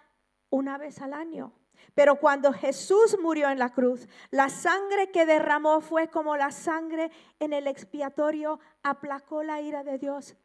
una 0.49 0.79
vez 0.79 1.03
al 1.03 1.13
año. 1.13 1.53
Pero 1.93 2.15
cuando 2.15 2.53
Jesús 2.53 3.17
murió 3.21 3.49
en 3.49 3.59
la 3.59 3.73
cruz, 3.73 4.07
la 4.29 4.49
sangre 4.49 5.11
que 5.11 5.25
derramó 5.25 5.81
fue 5.81 6.09
como 6.09 6.37
la 6.37 6.51
sangre 6.51 7.11
en 7.39 7.53
el 7.53 7.67
expiatorio, 7.67 8.59
aplacó 8.83 9.43
la 9.43 9.61
ira 9.61 9.83
de 9.83 9.97
Dios, 9.97 10.35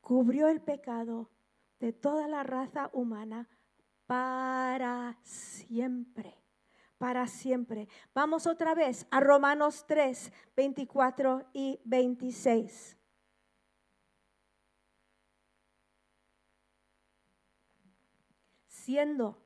cubrió 0.00 0.48
el 0.48 0.60
pecado 0.60 1.30
de 1.78 1.92
toda 1.92 2.26
la 2.28 2.42
raza 2.42 2.90
humana 2.92 3.48
para 4.06 5.18
siempre, 5.22 6.34
para 6.98 7.26
siempre. 7.26 7.88
Vamos 8.14 8.46
otra 8.46 8.74
vez 8.74 9.06
a 9.10 9.20
Romanos 9.20 9.84
3, 9.86 10.32
24 10.56 11.48
y 11.52 11.80
26. 11.84 12.96
Siendo 18.68 19.45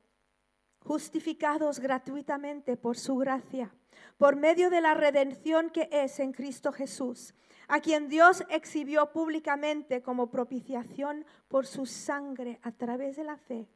justificados 0.91 1.79
gratuitamente 1.79 2.77
por 2.77 2.99
su 2.99 3.15
gracia, 3.15 3.73
por 4.19 4.35
medio 4.35 4.71
de 4.71 4.81
la 4.81 4.93
redención 4.93 5.71
que 5.71 5.89
es 5.93 6.19
en 6.19 6.33
Cristo 6.33 6.73
Jesús, 6.73 7.33
a 7.69 7.79
quien 7.79 8.09
Dios 8.09 8.43
exhibió 8.49 9.13
públicamente 9.13 10.03
como 10.03 10.33
propiciación 10.33 11.25
por 11.47 11.69
su 11.69 11.87
sangre 11.87 12.59
a 12.65 12.73
través 12.73 13.15
de 13.15 13.23
la 13.23 13.37
fe, 13.37 13.69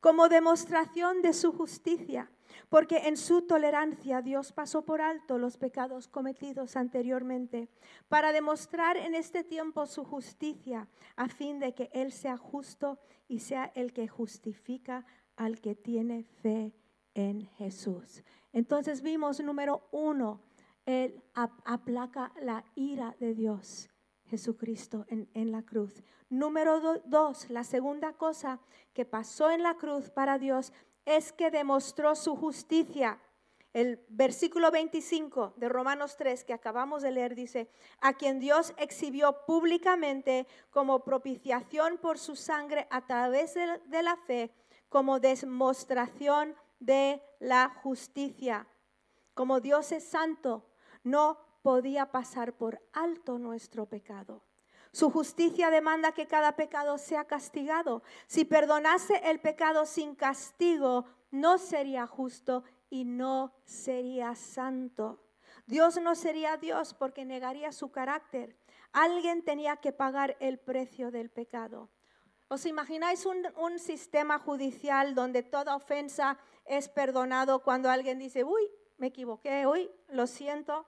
como 0.00 0.28
demostración 0.28 1.22
de 1.22 1.32
su 1.32 1.52
justicia, 1.52 2.30
porque 2.68 3.08
en 3.08 3.16
su 3.16 3.40
tolerancia 3.46 4.20
Dios 4.20 4.52
pasó 4.52 4.82
por 4.82 5.00
alto 5.00 5.38
los 5.38 5.56
pecados 5.56 6.06
cometidos 6.06 6.76
anteriormente, 6.76 7.70
para 8.10 8.30
demostrar 8.30 8.98
en 8.98 9.14
este 9.14 9.42
tiempo 9.42 9.86
su 9.86 10.04
justicia, 10.04 10.86
a 11.16 11.28
fin 11.28 11.60
de 11.60 11.72
que 11.72 11.88
Él 11.94 12.12
sea 12.12 12.36
justo 12.36 12.98
y 13.26 13.38
sea 13.38 13.72
el 13.74 13.94
que 13.94 14.06
justifica 14.06 15.06
al 15.38 15.60
que 15.60 15.74
tiene 15.74 16.24
fe 16.42 16.74
en 17.14 17.46
Jesús. 17.56 18.22
Entonces 18.52 19.02
vimos, 19.02 19.40
número 19.40 19.88
uno, 19.92 20.42
Él 20.84 21.22
aplaca 21.34 22.32
la 22.42 22.64
ira 22.74 23.16
de 23.20 23.34
Dios, 23.34 23.88
Jesucristo, 24.26 25.06
en, 25.08 25.52
la 25.52 25.62
cruz. 25.62 26.02
Número 26.28 27.00
dos, 27.04 27.48
la 27.50 27.64
segunda 27.64 28.12
cosa 28.12 28.60
que 28.92 29.04
pasó 29.04 29.50
en 29.50 29.62
la 29.62 29.74
cruz 29.74 30.10
para 30.10 30.38
Dios 30.38 30.72
es 31.04 31.32
que 31.32 31.50
demostró 31.50 32.14
su 32.14 32.36
justicia. 32.36 33.20
El 33.72 34.04
versículo 34.08 34.70
25 34.70 35.54
de 35.56 35.68
Romanos 35.68 36.16
3 36.16 36.42
que 36.42 36.52
acabamos 36.52 37.02
de 37.02 37.12
leer 37.12 37.34
dice, 37.34 37.70
a 38.00 38.14
quien 38.14 38.40
Dios 38.40 38.74
exhibió 38.76 39.44
públicamente 39.46 40.46
como 40.70 41.04
propiciación 41.04 41.98
por 41.98 42.18
su 42.18 42.34
sangre 42.34 42.88
a 42.90 43.06
través 43.06 43.54
de 43.54 44.02
la 44.02 44.16
fe 44.16 44.52
como 44.88 45.20
demostración 45.20 46.54
de 46.80 47.22
la 47.38 47.68
justicia. 47.82 48.66
Como 49.34 49.60
Dios 49.60 49.92
es 49.92 50.04
santo, 50.04 50.66
no 51.04 51.38
podía 51.62 52.10
pasar 52.10 52.54
por 52.54 52.80
alto 52.92 53.38
nuestro 53.38 53.86
pecado. 53.86 54.42
Su 54.92 55.10
justicia 55.10 55.70
demanda 55.70 56.12
que 56.12 56.26
cada 56.26 56.56
pecado 56.56 56.98
sea 56.98 57.26
castigado. 57.26 58.02
Si 58.26 58.44
perdonase 58.44 59.20
el 59.30 59.40
pecado 59.40 59.86
sin 59.86 60.14
castigo, 60.14 61.04
no 61.30 61.58
sería 61.58 62.06
justo 62.06 62.64
y 62.90 63.04
no 63.04 63.52
sería 63.64 64.34
santo. 64.34 65.22
Dios 65.66 66.00
no 66.00 66.14
sería 66.14 66.56
Dios 66.56 66.94
porque 66.94 67.26
negaría 67.26 67.72
su 67.72 67.90
carácter. 67.90 68.56
Alguien 68.92 69.44
tenía 69.44 69.76
que 69.76 69.92
pagar 69.92 70.36
el 70.40 70.58
precio 70.58 71.10
del 71.10 71.28
pecado. 71.28 71.90
¿Os 72.48 72.64
imagináis 72.64 73.26
un, 73.26 73.78
sistema 73.78 74.38
judicial 74.38 75.14
donde 75.14 75.42
toda 75.42 75.76
ofensa 75.76 76.38
es 76.64 76.88
perdonado 76.88 77.62
cuando 77.62 77.90
alguien 77.90 78.18
dice, 78.18 78.42
uy, 78.42 78.70
me 78.96 79.08
equivoqué, 79.08 79.66
uy, 79.66 79.90
lo 80.08 80.26
siento? 80.26 80.86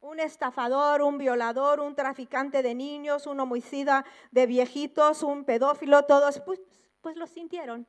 Un 0.00 0.20
estafador, 0.20 1.00
un 1.00 1.16
violador, 1.16 1.80
un 1.80 1.94
traficante 1.94 2.62
de 2.62 2.74
niños, 2.74 3.26
un 3.26 3.40
homicida 3.40 4.04
de 4.32 4.46
viejitos, 4.46 5.22
un 5.22 5.44
pedófilo, 5.44 6.04
todos, 6.04 6.40
pues, 6.40 6.60
pues 7.00 7.16
lo 7.16 7.26
sintieron. 7.26 7.86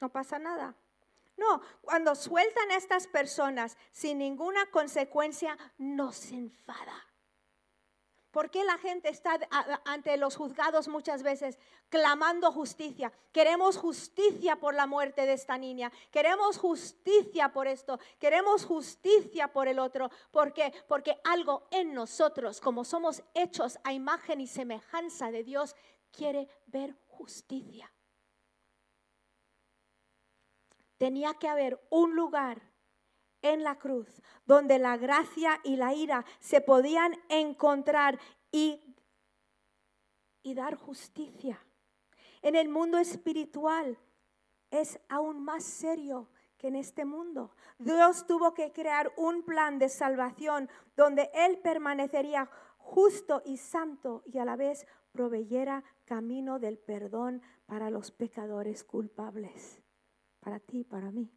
No 0.00 0.10
pasa 0.10 0.40
nada. 0.40 0.74
No, 1.36 1.60
cuando 1.82 2.14
sueltan 2.16 2.70
a 2.72 2.76
estas 2.76 3.06
personas 3.06 3.76
sin 3.92 4.18
ninguna 4.18 4.66
consecuencia, 4.72 5.56
no 5.78 6.10
se 6.10 6.34
enfada. 6.34 7.06
¿Por 8.36 8.50
qué 8.50 8.64
la 8.64 8.76
gente 8.76 9.08
está 9.08 9.38
ante 9.86 10.14
los 10.18 10.36
juzgados 10.36 10.88
muchas 10.88 11.22
veces 11.22 11.58
clamando 11.88 12.52
justicia? 12.52 13.10
Queremos 13.32 13.78
justicia 13.78 14.56
por 14.56 14.74
la 14.74 14.86
muerte 14.86 15.24
de 15.24 15.32
esta 15.32 15.56
niña. 15.56 15.90
Queremos 16.10 16.58
justicia 16.58 17.50
por 17.50 17.66
esto. 17.66 17.98
Queremos 18.18 18.66
justicia 18.66 19.48
por 19.48 19.68
el 19.68 19.78
otro. 19.78 20.10
¿Por 20.30 20.52
qué? 20.52 20.70
Porque 20.86 21.18
algo 21.24 21.66
en 21.70 21.94
nosotros, 21.94 22.60
como 22.60 22.84
somos 22.84 23.22
hechos 23.32 23.78
a 23.84 23.94
imagen 23.94 24.42
y 24.42 24.46
semejanza 24.46 25.30
de 25.30 25.42
Dios, 25.42 25.74
quiere 26.12 26.46
ver 26.66 26.94
justicia. 27.06 27.90
Tenía 30.98 31.32
que 31.38 31.48
haber 31.48 31.80
un 31.88 32.14
lugar 32.14 32.60
en 33.52 33.62
la 33.62 33.78
cruz 33.78 34.22
donde 34.46 34.78
la 34.78 34.96
gracia 34.96 35.60
y 35.64 35.76
la 35.76 35.94
ira 35.94 36.24
se 36.38 36.60
podían 36.60 37.14
encontrar 37.28 38.18
y, 38.50 38.80
y 40.42 40.54
dar 40.54 40.76
justicia. 40.76 41.60
En 42.42 42.54
el 42.54 42.68
mundo 42.68 42.98
espiritual 42.98 43.98
es 44.70 45.00
aún 45.08 45.44
más 45.44 45.64
serio 45.64 46.28
que 46.58 46.68
en 46.68 46.76
este 46.76 47.04
mundo. 47.04 47.50
Dios 47.78 48.26
tuvo 48.26 48.54
que 48.54 48.72
crear 48.72 49.12
un 49.16 49.42
plan 49.42 49.78
de 49.78 49.88
salvación 49.88 50.68
donde 50.96 51.30
Él 51.34 51.58
permanecería 51.58 52.48
justo 52.78 53.42
y 53.44 53.56
santo 53.56 54.22
y 54.26 54.38
a 54.38 54.44
la 54.44 54.56
vez 54.56 54.86
proveyera 55.12 55.82
camino 56.04 56.58
del 56.58 56.78
perdón 56.78 57.42
para 57.66 57.90
los 57.90 58.10
pecadores 58.10 58.84
culpables, 58.84 59.82
para 60.40 60.60
ti, 60.60 60.84
para 60.84 61.10
mí. 61.10 61.32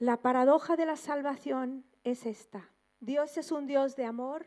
La 0.00 0.22
paradoja 0.22 0.76
de 0.76 0.86
la 0.86 0.94
salvación 0.94 1.84
es 2.04 2.24
esta. 2.24 2.70
Dios 3.00 3.36
es 3.36 3.50
un 3.50 3.66
Dios 3.66 3.96
de 3.96 4.04
amor 4.04 4.46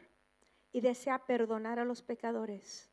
y 0.71 0.79
desea 0.79 1.25
perdonar 1.25 1.77
a 1.77 1.83
los 1.83 2.03
pecadores. 2.03 2.89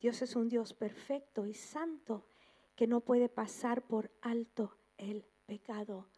Dios 0.00 0.20
es 0.20 0.34
un 0.34 0.48
Dios 0.48 0.74
perfecto 0.74 1.46
y 1.46 1.54
santo 1.54 2.26
que 2.74 2.88
no 2.88 3.02
puede 3.02 3.28
pasar 3.28 3.82
por 3.82 4.10
alto 4.22 4.76
el 4.98 5.24
pecado. 5.46 6.08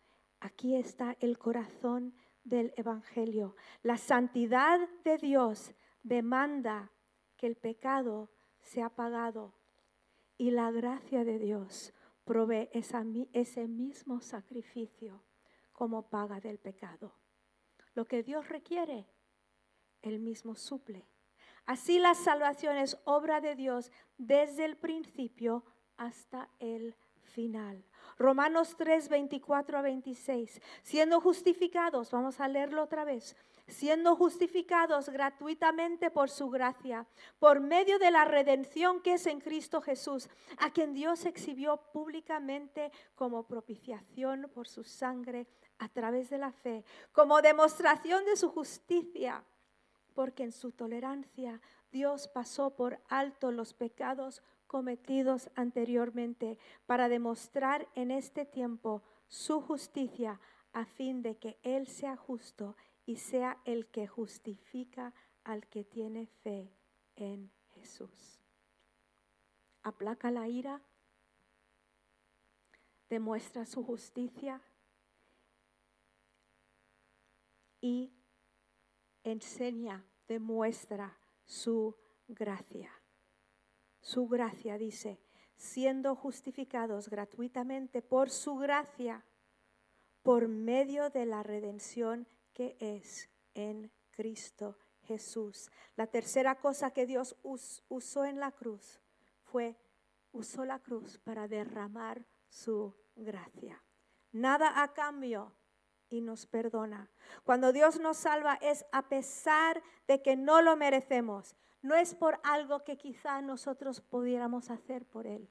Aquí 0.41 0.77
está 0.77 1.15
el 1.21 1.39
corazón 1.39 2.15
del 2.43 2.73
Evangelio. 2.79 3.55
La 3.83 3.99
santidad 3.99 4.81
de 5.05 5.19
Dios 5.19 5.75
demanda 6.03 6.91
que 7.37 7.47
el 7.47 7.57
pecado 7.57 8.31
sea 8.61 8.89
pagado 8.89 9.53
y 10.39 10.53
la 10.53 10.71
gracia 10.71 11.23
de 11.23 11.39
Dios 11.39 11.93
provee 12.25 12.71
ese 12.73 13.69
mismo 13.69 14.23
sacrificio 14.23 15.23
como 15.77 16.09
paga 16.09 16.41
del 16.41 16.59
pecado. 16.59 17.13
Lo 17.95 18.07
que 18.07 18.23
Dios 18.23 18.49
requiere, 18.49 19.07
Él 20.01 20.19
mismo 20.19 20.57
suple. 20.57 21.07
Así 21.67 21.99
la 21.99 22.15
salvación 22.15 22.79
es 22.79 22.99
obra 23.05 23.41
de 23.43 23.55
Dios 23.55 23.93
desde 24.17 24.65
el 24.65 24.79
principio 24.79 25.65
hasta 25.99 26.49
el 26.61 26.97
final. 27.27 27.85
Romanos 28.19 28.75
3, 28.79 29.09
24 29.11 29.79
a 29.79 29.83
26. 29.83 30.63
Siendo 30.83 31.21
justificados, 31.21 32.11
vamos 32.11 32.41
a 32.41 32.49
leerlo 32.49 32.83
otra 32.83 33.05
vez, 33.05 33.37
siendo 33.67 34.17
justificados 34.17 35.11
gratuitamente 35.11 36.11
por 36.11 36.31
su 36.31 36.49
gracia, 36.49 37.07
por 37.39 37.61
medio 37.61 37.99
de 37.99 38.11
la 38.11 38.25
redención 38.25 39.03
que 39.03 39.15
es 39.15 39.27
en 39.27 39.41
Cristo 39.41 39.83
Jesús, 39.83 40.31
a 40.59 40.71
quien 40.71 40.95
Dios 40.95 41.27
exhibió 41.27 41.77
públicamente 41.93 42.91
como 43.15 43.47
propiciación 43.47 44.51
por 44.55 44.67
su 44.69 44.85
sangre 44.85 45.47
a 45.79 45.89
través 45.89 46.31
de 46.31 46.39
la 46.39 46.53
fe, 46.53 46.85
como 47.13 47.43
demostración 47.43 48.25
de 48.25 48.37
su 48.37 48.51
justicia, 48.51 49.45
porque 50.15 50.45
en 50.45 50.53
su 50.53 50.73
tolerancia 50.73 51.61
Dios 51.93 52.29
pasó 52.29 52.75
por 52.75 53.01
alto 53.09 53.53
los 53.53 53.75
pecados 53.75 54.43
cometidos 54.67 55.51
anteriormente 55.55 56.59
para 56.87 57.09
demostrar 57.09 57.89
en 57.95 58.11
este 58.11 58.45
tiempo 58.45 59.03
su 59.29 59.61
justicia 59.61 60.41
a 60.73 60.85
fin 60.85 61.23
de 61.23 61.37
que 61.37 61.59
Él 61.63 61.87
sea 61.87 62.17
justo 62.17 62.77
y 63.05 63.17
sea 63.17 63.59
el 63.65 63.87
que 63.87 64.07
justifica 64.07 65.15
al 65.45 65.67
que 65.69 65.85
tiene 65.85 66.27
fe 66.27 66.73
en 67.15 67.53
Jesús. 67.75 68.41
Aplaca 69.83 70.31
la 70.31 70.49
ira, 70.49 70.83
demuestra 73.09 73.65
su 73.67 73.85
justicia 73.85 74.61
y 77.87 78.13
enseña, 79.23 80.05
demuestra 80.27 81.17
su 81.45 81.97
gracia. 82.27 82.91
Su 84.01 84.27
gracia, 84.27 84.77
dice, 84.77 85.21
siendo 85.55 86.17
justificados 86.17 87.09
gratuitamente 87.09 88.03
por 88.03 88.31
su 88.31 88.57
gracia, 88.57 89.25
por 90.25 90.49
medio 90.49 91.11
de 91.11 91.27
la 91.27 91.45
redención 91.45 92.27
que 92.53 92.77
es 92.81 93.31
en 93.55 93.93
Cristo 94.11 94.77
Jesús. 95.03 95.71
La 95.95 96.09
tercera 96.09 96.57
cosa 96.57 96.91
que 96.91 97.07
Dios 97.07 97.37
usó 97.45 98.25
en 98.25 98.41
la 98.41 98.51
cruz 98.51 99.01
fue, 99.45 99.77
usó 100.33 100.65
la 100.65 100.81
cruz 100.81 101.19
para 101.19 101.47
derramar 101.47 102.27
su 102.49 102.97
gracia. 103.15 103.81
Nada 104.33 104.83
a 104.83 104.93
cambio 104.93 105.55
y 106.09 106.21
nos 106.21 106.47
perdona. 106.47 107.11
Cuando 107.45 107.73
Dios 107.73 108.01
nos 108.01 108.17
salva 108.17 108.59
es 108.61 108.85
a 108.93 109.09
pesar 109.09 109.83
de 110.07 110.23
que 110.23 110.37
no 110.37 110.63
lo 110.63 110.77
merecemos 110.77 111.57
no 111.87 111.95
es 111.95 112.17
por 112.17 112.41
algo 112.43 112.83
que 112.83 112.99
quizá 112.99 113.41
nosotros 113.43 114.01
pudiéramos 114.01 114.71
hacer 114.71 115.07
por 115.07 115.27
él. 115.27 115.49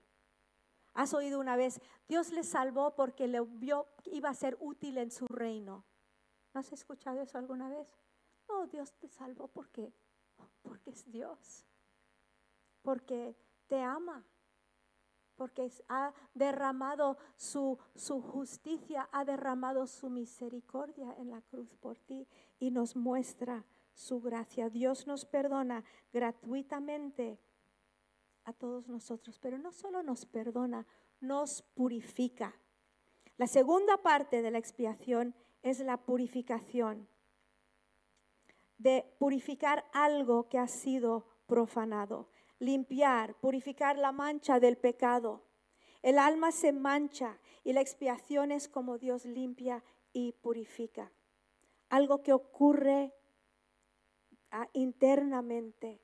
Has 0.94 1.14
oído 1.14 1.40
una 1.40 1.56
vez, 1.56 1.80
Dios 2.10 2.32
le 2.32 2.44
salvó 2.44 2.94
porque 2.94 3.28
le 3.28 3.40
vio 3.42 3.88
iba 4.06 4.30
a 4.30 4.34
ser 4.34 4.58
útil 4.60 4.98
en 4.98 5.12
su 5.12 5.28
reino. 5.28 5.86
¿No 6.54 6.60
has 6.60 6.74
escuchado 6.74 7.22
eso 7.22 7.38
alguna 7.38 7.70
vez? 7.70 7.88
No, 8.50 8.68
Dios 8.68 8.94
te 8.96 9.08
salvó 9.08 9.48
porque 9.48 9.94
porque 10.62 10.90
es 10.90 11.10
Dios. 11.10 11.66
Porque 12.82 13.38
te 13.68 13.82
ama. 13.82 14.26
Porque 15.36 15.70
ha 15.90 16.14
derramado 16.34 17.18
su, 17.36 17.78
su 17.96 18.22
justicia, 18.22 19.10
ha 19.12 19.26
derramado 19.26 19.86
su 19.88 20.10
misericordia 20.10 21.14
en 21.18 21.30
la 21.32 21.42
cruz 21.42 21.76
por 21.76 22.00
ti 22.00 22.28
y 22.60 22.72
nos 22.72 22.96
muestra 22.96 23.66
su 23.94 24.22
gracia. 24.22 24.70
Dios 24.70 25.08
nos 25.08 25.26
perdona 25.26 25.84
gratuitamente 26.14 27.40
a 28.44 28.54
todos 28.54 28.88
nosotros, 28.88 29.40
pero 29.40 29.58
no 29.58 29.72
solo 29.72 30.04
nos 30.04 30.26
perdona, 30.26 30.86
nos 31.20 31.62
purifica. 31.62 32.54
La 33.38 33.48
segunda 33.48 33.98
parte 33.98 34.42
de 34.42 34.52
la 34.52 34.60
expiación 34.60 35.36
es 35.64 35.80
la 35.80 35.98
purificación, 35.98 37.08
de 38.78 39.16
purificar 39.20 39.86
algo 39.94 40.48
que 40.48 40.60
ha 40.60 40.68
sido 40.68 41.26
profanado, 41.48 42.30
limpiar, 42.60 43.36
purificar 43.36 43.98
la 43.98 44.12
mancha 44.12 44.60
del 44.60 44.78
pecado. 44.78 45.44
El 46.02 46.20
alma 46.20 46.52
se 46.52 46.72
mancha 46.72 47.40
y 47.64 47.74
la 47.74 47.82
expiación 47.82 48.52
es 48.52 48.68
como 48.68 48.98
Dios 48.98 49.26
limpia 49.26 49.84
y 50.14 50.34
purifica. 50.34 51.12
Algo 51.90 52.22
que 52.22 52.34
ocurre 52.34 53.14
internamente. 54.74 56.02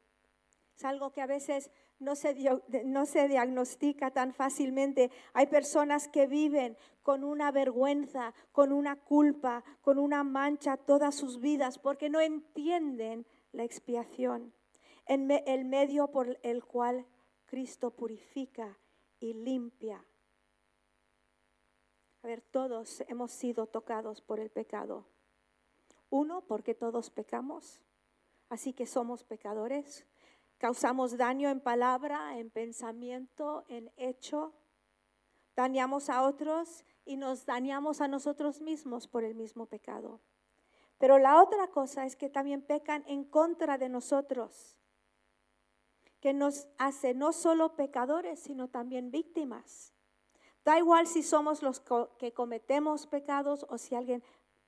Es 0.76 0.86
algo 0.86 1.12
que 1.12 1.22
a 1.22 1.28
veces 1.28 1.72
no 2.00 2.16
se, 2.16 2.36
no 2.86 3.06
se 3.06 3.28
diagnostica 3.28 4.12
tan 4.12 4.34
fácilmente. 4.34 5.12
Hay 5.34 5.48
personas 5.48 6.08
que 6.08 6.26
viven 6.26 6.76
con 7.04 7.24
una 7.24 7.52
vergüenza, 7.52 8.34
con 8.52 8.72
una 8.72 8.96
culpa, 8.96 9.64
con 9.82 10.00
una 10.00 10.24
mancha 10.24 10.78
todas 10.78 11.16
sus 11.16 11.40
vidas 11.40 11.78
porque 11.78 12.10
no 12.10 12.20
entienden 12.20 13.26
la 13.52 13.64
expiación, 13.64 14.54
el 15.12 15.66
medio 15.66 16.08
por 16.08 16.40
el 16.42 16.64
cual 16.64 17.06
Cristo 17.46 17.92
purifica 17.92 18.78
y 19.20 19.34
limpia. 19.34 20.06
A 22.24 22.28
ver, 22.28 22.42
todos 22.42 23.04
hemos 23.08 23.32
sido 23.32 23.68
tocados 23.68 24.22
por 24.22 24.40
el 24.40 24.50
pecado. 24.50 25.06
Uno, 26.10 26.42
porque 26.42 26.74
todos 26.74 27.10
pecamos. 27.10 27.82
Así 28.50 28.74
que 28.74 28.86
somos 28.86 29.24
pecadores, 29.24 30.06
causamos 30.58 31.18
daño 31.18 31.50
en 31.50 31.62
palabra, 31.62 32.38
en 32.38 32.50
pensamiento, 32.50 33.64
en 33.68 33.92
hecho, 33.98 34.54
dañamos 35.56 36.10
a 36.10 36.24
otros 36.24 36.86
y 37.06 37.18
nos 37.18 37.46
dañamos 37.46 38.02
a 38.02 38.08
nosotros 38.08 38.62
mismos 38.62 39.08
por 39.08 39.24
el 39.24 39.36
mismo 39.36 39.66
pecado. 39.66 40.22
Pero 41.00 41.18
la 41.18 41.42
otra 41.42 41.68
cosa 41.68 42.06
es 42.06 42.16
que 42.16 42.30
también 42.30 42.62
pecan 42.62 43.04
en 43.08 43.24
contra 43.24 43.78
de 43.78 43.90
nosotros, 43.90 44.78
que 46.22 46.34
nos 46.34 46.68
hace 46.78 47.14
no 47.14 47.34
solo 47.34 47.76
pecadores, 47.76 48.40
sino 48.40 48.70
también 48.70 49.12
víctimas. 49.12 49.94
Da 50.64 50.78
igual 50.78 51.08
si 51.08 51.24
somos 51.24 51.64
los 51.64 51.82
que 52.20 52.34
cometemos 52.34 53.08
pecados 53.08 53.66
o 53.70 53.78
si 53.78 53.96
alguien 53.96 54.24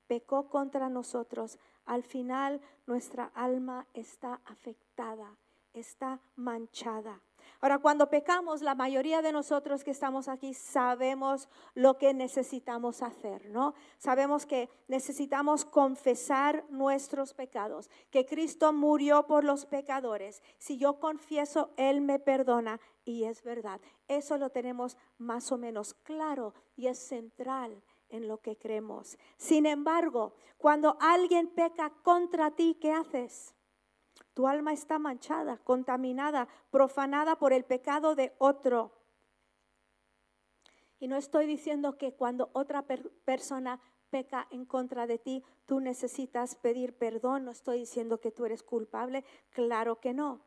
pecó 0.08 0.50
contra 0.50 0.90
nosotros, 0.90 1.60
al 1.86 2.04
final 2.04 2.60
nuestra 2.88 3.32
alma 3.36 3.88
está 3.94 4.42
afectada, 4.46 5.38
está 5.74 6.20
manchada. 6.36 7.22
Ahora, 7.64 7.80
cuando 7.80 8.10
pecamos, 8.10 8.62
la 8.62 8.76
mayoría 8.76 9.22
de 9.22 9.32
nosotros 9.32 9.86
que 9.86 9.92
estamos 9.92 10.28
aquí 10.28 10.54
sabemos 10.54 11.48
lo 11.76 11.98
que 11.98 12.14
necesitamos 12.14 13.02
hacer, 13.02 13.50
¿no? 13.52 13.74
Sabemos 13.98 14.46
que 14.46 14.70
necesitamos 14.90 15.64
confesar 15.64 16.66
nuestros 16.70 17.34
pecados, 17.34 17.90
que 18.12 18.26
Cristo 18.26 18.74
murió 18.74 19.28
por 19.28 19.46
los 19.46 19.66
pecadores. 19.66 20.44
Si 20.58 20.78
yo 20.78 21.00
confieso, 21.00 21.70
Él 21.78 22.02
me 22.02 22.20
perdona 22.20 22.82
y 23.06 23.24
es 23.24 23.44
verdad. 23.44 23.80
Eso 24.10 24.38
lo 24.38 24.50
tenemos 24.50 24.98
más 25.18 25.50
o 25.54 25.58
menos 25.58 25.94
claro 25.94 26.54
y 26.76 26.88
es 26.88 27.00
central 27.00 27.82
en 28.10 28.28
lo 28.28 28.42
que 28.42 28.58
creemos. 28.58 29.18
Sin 29.38 29.66
embargo, 29.68 30.34
cuando 30.58 30.98
alguien 31.00 31.48
peca 31.48 31.94
contra 32.04 32.52
ti, 32.52 32.78
¿qué 32.82 32.92
haces? 32.92 33.56
Tu 34.34 34.48
alma 34.48 34.74
está 34.74 34.98
manchada, 34.98 35.58
contaminada, 35.58 36.48
profanada 36.72 37.38
por 37.38 37.54
el 37.54 37.66
pecado 37.66 38.16
de 38.16 38.34
otro. 38.40 38.92
Y 41.00 41.08
no 41.08 41.18
estoy 41.18 41.46
diciendo 41.46 41.98
que 41.98 42.14
cuando 42.14 42.50
otra 42.54 42.84
persona 43.26 43.80
peca 44.10 44.48
en 44.52 44.66
contra 44.66 45.06
de 45.06 45.18
ti, 45.18 45.44
tú 45.66 45.80
necesitas 45.80 46.56
pedir 46.56 46.98
perdón. 46.98 47.46
No 47.46 47.52
estoy 47.52 47.80
diciendo 47.80 48.20
que 48.20 48.32
tú 48.32 48.46
eres 48.46 48.64
culpable. 48.64 49.26
Claro 49.52 50.00
que 50.00 50.14
no. 50.14 50.42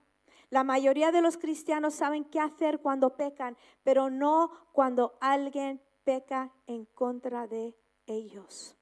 La 0.50 0.64
mayoría 0.64 1.12
de 1.12 1.22
los 1.22 1.36
cristianos 1.36 1.94
saben 1.94 2.24
qué 2.24 2.40
hacer 2.40 2.80
cuando 2.80 3.16
pecan, 3.16 3.56
pero 3.82 4.10
no 4.10 4.50
cuando 4.72 5.16
alguien 5.20 5.82
peca 6.04 6.52
en 6.66 6.84
contra 6.86 7.46
de 7.46 7.76
ellos. 8.06 8.76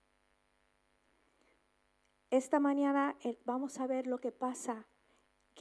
Esta 2.31 2.61
mañana 2.61 3.17
eh, 3.23 3.39
vamos 3.45 3.79
a 3.81 3.87
ver 3.87 4.07
lo 4.07 4.19
que 4.19 4.33
pasa 4.33 4.87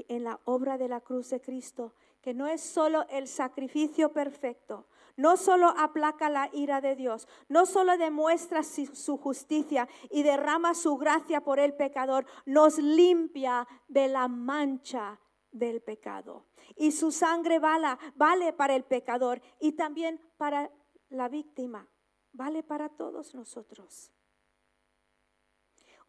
en 0.07 0.23
la 0.23 0.39
obra 0.45 0.77
de 0.77 0.87
la 0.87 1.01
cruz 1.01 1.29
de 1.29 1.41
Cristo, 1.41 1.93
que 2.21 2.33
no 2.33 2.47
es 2.47 2.61
solo 2.61 3.05
el 3.09 3.27
sacrificio 3.27 4.13
perfecto, 4.13 4.87
no 5.15 5.37
solo 5.37 5.73
aplaca 5.77 6.29
la 6.29 6.49
ira 6.53 6.81
de 6.81 6.95
Dios, 6.95 7.27
no 7.49 7.65
solo 7.65 7.97
demuestra 7.97 8.63
su 8.63 9.17
justicia 9.17 9.87
y 10.09 10.23
derrama 10.23 10.73
su 10.73 10.97
gracia 10.97 11.41
por 11.41 11.59
el 11.59 11.73
pecador, 11.73 12.25
nos 12.45 12.77
limpia 12.77 13.67
de 13.87 14.07
la 14.07 14.27
mancha 14.27 15.19
del 15.51 15.81
pecado. 15.81 16.45
Y 16.75 16.91
su 16.91 17.11
sangre 17.11 17.59
vale, 17.59 17.97
vale 18.15 18.53
para 18.53 18.75
el 18.75 18.83
pecador 18.83 19.41
y 19.59 19.73
también 19.73 20.19
para 20.37 20.71
la 21.09 21.29
víctima, 21.29 21.87
vale 22.31 22.63
para 22.63 22.89
todos 22.89 23.35
nosotros. 23.35 24.11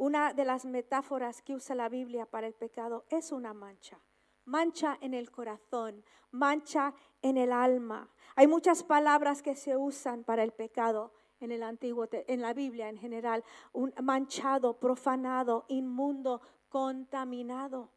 Una 0.05 0.35
de 0.35 0.45
las 0.45 0.67
metáforas 0.67 1.41
que 1.41 1.55
usa 1.55 1.75
la 1.75 1.89
Biblia 1.89 2.27
para 2.27 2.47
el 2.47 2.53
pecado 2.53 3.07
es 3.09 3.33
una 3.33 3.55
mancha. 3.55 3.99
Mancha 4.45 4.99
en 5.01 5.15
el 5.15 5.31
corazón, 5.31 6.05
mancha 6.31 6.93
en 7.23 7.39
el 7.39 7.51
alma. 7.51 8.11
Hay 8.37 8.47
muchas 8.47 8.83
palabras 8.83 9.41
que 9.41 9.57
se 9.57 9.79
usan 9.79 10.23
para 10.23 10.43
el 10.43 10.53
pecado 10.53 11.15
en 11.41 11.53
el 11.53 11.63
antiguo 11.63 12.07
en 12.11 12.43
la 12.43 12.53
Biblia 12.53 12.91
en 12.91 12.99
general, 12.99 13.45
manchado, 14.03 14.79
profanado, 14.79 15.65
inmundo, 15.69 16.43
contaminado. 16.69 17.91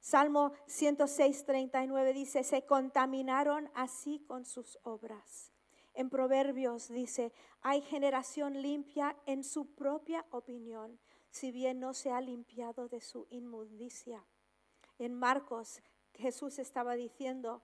Salmo 0.00 0.52
106, 0.64 1.44
39 1.44 2.14
dice, 2.14 2.42
se 2.42 2.64
contaminaron 2.64 3.68
así 3.74 4.24
con 4.26 4.46
sus 4.46 4.78
obras. 4.82 5.52
En 5.92 6.08
Proverbios 6.08 6.88
dice, 6.88 7.34
hay 7.60 7.82
generación 7.82 8.62
limpia 8.62 9.14
en 9.26 9.44
su 9.44 9.74
propia 9.74 10.24
opinión, 10.30 10.98
si 11.34 11.50
bien 11.50 11.80
no 11.80 11.94
se 11.94 12.12
ha 12.12 12.20
limpiado 12.20 12.88
de 12.88 13.00
su 13.00 13.26
inmundicia. 13.28 14.24
En 15.00 15.14
Marcos, 15.14 15.82
Jesús 16.14 16.60
estaba 16.60 16.94
diciendo 16.94 17.60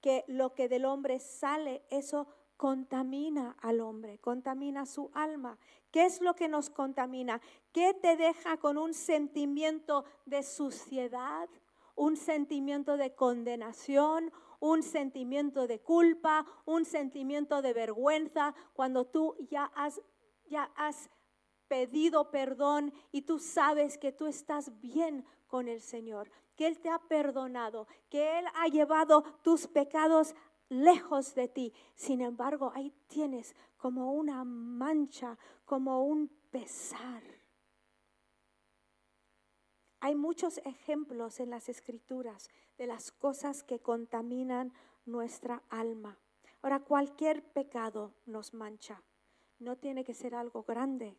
que 0.00 0.24
lo 0.26 0.54
que 0.54 0.70
del 0.70 0.86
hombre 0.86 1.20
sale, 1.20 1.82
eso 1.90 2.26
contamina 2.56 3.58
al 3.60 3.82
hombre, 3.82 4.18
contamina 4.20 4.86
su 4.86 5.10
alma. 5.12 5.58
¿Qué 5.90 6.06
es 6.06 6.22
lo 6.22 6.34
que 6.34 6.48
nos 6.48 6.70
contamina? 6.70 7.42
¿Qué 7.72 7.92
te 7.92 8.16
deja 8.16 8.56
con 8.56 8.78
un 8.78 8.94
sentimiento 8.94 10.06
de 10.24 10.42
suciedad, 10.42 11.46
un 11.96 12.16
sentimiento 12.16 12.96
de 12.96 13.14
condenación, 13.14 14.32
un 14.60 14.82
sentimiento 14.82 15.66
de 15.66 15.78
culpa, 15.78 16.46
un 16.64 16.86
sentimiento 16.86 17.60
de 17.60 17.74
vergüenza, 17.74 18.54
cuando 18.72 19.04
tú 19.04 19.36
ya 19.50 19.64
has, 19.74 20.00
ya 20.48 20.72
has 20.74 21.10
pedido 21.70 22.32
perdón 22.32 22.92
y 23.12 23.22
tú 23.22 23.38
sabes 23.38 23.96
que 23.96 24.10
tú 24.10 24.26
estás 24.26 24.80
bien 24.80 25.24
con 25.46 25.68
el 25.68 25.80
Señor, 25.80 26.28
que 26.56 26.66
Él 26.66 26.80
te 26.80 26.90
ha 26.90 26.98
perdonado, 26.98 27.86
que 28.10 28.40
Él 28.40 28.44
ha 28.54 28.66
llevado 28.66 29.22
tus 29.44 29.68
pecados 29.68 30.34
lejos 30.68 31.32
de 31.36 31.46
ti. 31.46 31.72
Sin 31.94 32.22
embargo, 32.22 32.72
ahí 32.74 32.92
tienes 33.06 33.54
como 33.76 34.12
una 34.12 34.42
mancha, 34.42 35.38
como 35.64 36.02
un 36.02 36.28
pesar. 36.50 37.22
Hay 40.00 40.16
muchos 40.16 40.58
ejemplos 40.64 41.38
en 41.38 41.50
las 41.50 41.68
escrituras 41.68 42.50
de 42.78 42.88
las 42.88 43.12
cosas 43.12 43.62
que 43.62 43.78
contaminan 43.78 44.72
nuestra 45.06 45.62
alma. 45.68 46.18
Ahora, 46.62 46.80
cualquier 46.80 47.44
pecado 47.44 48.12
nos 48.26 48.54
mancha. 48.54 49.04
No 49.60 49.76
tiene 49.76 50.04
que 50.04 50.14
ser 50.14 50.34
algo 50.34 50.64
grande 50.64 51.16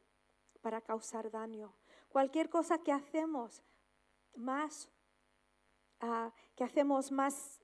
para 0.61 0.81
causar 0.81 1.31
daño. 1.31 1.73
Cualquier 2.09 2.49
cosa 2.49 2.77
que 2.77 2.91
hacemos 2.91 3.63
más, 4.35 4.89
ah, 5.99 6.31
que 6.55 6.63
hacemos 6.63 7.11
más, 7.11 7.61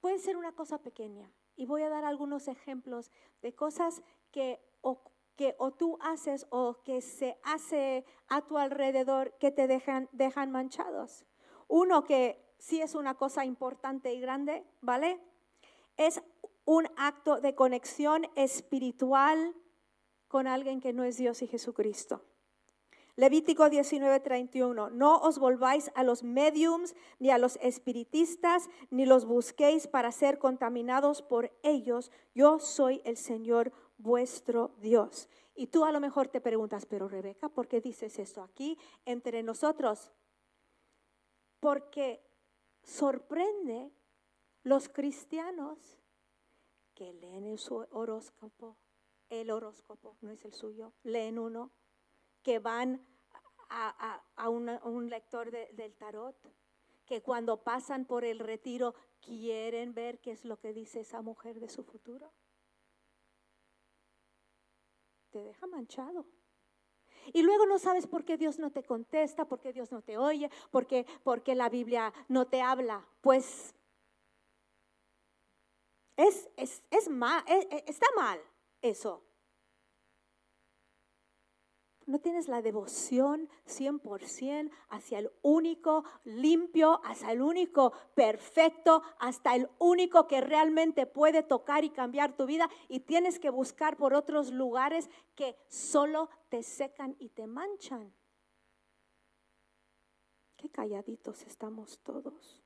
puede 0.00 0.18
ser 0.18 0.36
una 0.36 0.52
cosa 0.52 0.78
pequeña. 0.78 1.30
Y 1.56 1.66
voy 1.66 1.82
a 1.82 1.88
dar 1.88 2.04
algunos 2.04 2.48
ejemplos 2.48 3.10
de 3.42 3.54
cosas 3.54 4.02
que 4.32 4.60
o, 4.80 5.00
que 5.36 5.54
o 5.58 5.72
tú 5.72 5.98
haces 6.00 6.46
o 6.50 6.82
que 6.82 7.00
se 7.00 7.38
hace 7.44 8.04
a 8.28 8.42
tu 8.42 8.58
alrededor 8.58 9.36
que 9.38 9.50
te 9.50 9.66
dejan, 9.66 10.08
dejan 10.12 10.50
manchados. 10.50 11.24
Uno 11.68 12.04
que 12.04 12.44
sí 12.58 12.80
es 12.80 12.94
una 12.94 13.14
cosa 13.14 13.44
importante 13.44 14.12
y 14.12 14.20
grande, 14.20 14.66
¿vale? 14.80 15.20
Es 15.96 16.22
un 16.64 16.88
acto 16.96 17.40
de 17.40 17.54
conexión 17.54 18.26
espiritual 18.34 19.54
con 20.34 20.48
alguien 20.48 20.80
que 20.80 20.92
no 20.92 21.04
es 21.04 21.16
Dios 21.16 21.42
y 21.42 21.46
Jesucristo. 21.46 22.20
Levítico 23.14 23.70
19:31, 23.70 24.90
no 24.90 25.18
os 25.18 25.38
volváis 25.38 25.92
a 25.94 26.02
los 26.02 26.24
mediums 26.24 26.96
ni 27.20 27.30
a 27.30 27.38
los 27.38 27.56
espiritistas, 27.62 28.68
ni 28.90 29.06
los 29.06 29.26
busquéis 29.26 29.86
para 29.86 30.10
ser 30.10 30.40
contaminados 30.40 31.22
por 31.22 31.52
ellos. 31.62 32.10
Yo 32.34 32.58
soy 32.58 33.00
el 33.04 33.16
Señor 33.16 33.70
vuestro 33.96 34.72
Dios. 34.80 35.28
Y 35.54 35.68
tú 35.68 35.84
a 35.84 35.92
lo 35.92 36.00
mejor 36.00 36.26
te 36.26 36.40
preguntas, 36.40 36.84
pero 36.84 37.06
Rebeca, 37.06 37.48
¿por 37.48 37.68
qué 37.68 37.80
dices 37.80 38.18
esto 38.18 38.42
aquí 38.42 38.76
entre 39.04 39.40
nosotros? 39.44 40.10
Porque 41.60 42.20
sorprende 42.82 43.92
los 44.64 44.88
cristianos 44.88 45.78
que 46.92 47.12
leen 47.12 47.46
el 47.46 47.60
su 47.60 47.86
horóscopo, 47.92 48.76
el 49.40 49.50
horóscopo, 49.50 50.16
no 50.20 50.30
es 50.30 50.44
el 50.44 50.52
suyo, 50.52 50.92
leen 51.02 51.38
uno, 51.38 51.70
que 52.42 52.58
van 52.58 53.04
a, 53.68 54.48
un 54.48 55.08
lector 55.08 55.50
del 55.50 55.94
tarot, 55.94 56.36
que 57.06 57.22
cuando 57.22 57.62
pasan 57.62 58.04
por 58.04 58.24
el 58.24 58.38
retiro 58.38 58.94
quieren 59.20 59.94
ver 59.94 60.20
qué 60.20 60.32
es 60.32 60.44
lo 60.44 60.58
que 60.58 60.72
dice 60.72 61.00
esa 61.00 61.22
mujer 61.22 61.60
de 61.60 61.68
su 61.68 61.82
futuro. 61.84 62.32
Te 65.30 65.42
deja 65.42 65.66
manchado. 65.66 66.26
Y 67.32 67.42
luego 67.42 67.66
no 67.66 67.78
sabes 67.78 68.06
por 68.06 68.24
qué 68.24 68.36
Dios 68.36 68.58
no 68.58 68.70
te 68.70 68.84
contesta, 68.84 69.46
por 69.46 69.60
qué 69.60 69.72
Dios 69.72 69.90
no 69.90 70.02
te 70.02 70.18
oye, 70.18 70.50
por 70.70 70.86
qué, 70.86 71.06
la 71.54 71.68
Biblia 71.68 72.12
no 72.28 72.46
te 72.46 72.60
habla. 72.60 73.06
Pues 73.22 73.74
es, 76.16 76.48
es, 76.56 76.82
es 76.90 77.08
mal, 77.08 77.42
e, 77.48 77.66
e, 77.70 77.84
está 77.86 78.06
mal 78.14 78.38
eso. 78.84 79.24
No 82.06 82.20
tienes 82.20 82.48
la 82.48 82.60
devoción 82.60 83.48
100% 83.66 84.70
hacia 84.90 85.18
el 85.18 85.30
único 85.40 86.04
limpio, 86.24 87.00
hacia 87.02 87.32
el 87.32 87.40
único 87.40 87.94
perfecto, 88.14 89.02
hasta 89.18 89.56
el 89.56 89.70
único 89.78 90.26
que 90.26 90.42
realmente 90.42 91.06
puede 91.06 91.42
tocar 91.42 91.82
y 91.82 91.88
cambiar 91.88 92.36
tu 92.36 92.44
vida 92.44 92.68
y 92.88 93.00
tienes 93.00 93.38
que 93.38 93.48
buscar 93.48 93.96
por 93.96 94.12
otros 94.12 94.52
lugares 94.52 95.08
que 95.34 95.56
solo 95.68 96.28
te 96.50 96.62
secan 96.62 97.16
y 97.18 97.30
te 97.30 97.46
manchan. 97.46 98.12
Qué 100.58 100.68
calladitos 100.68 101.42
estamos 101.44 102.00
todos. 102.00 102.63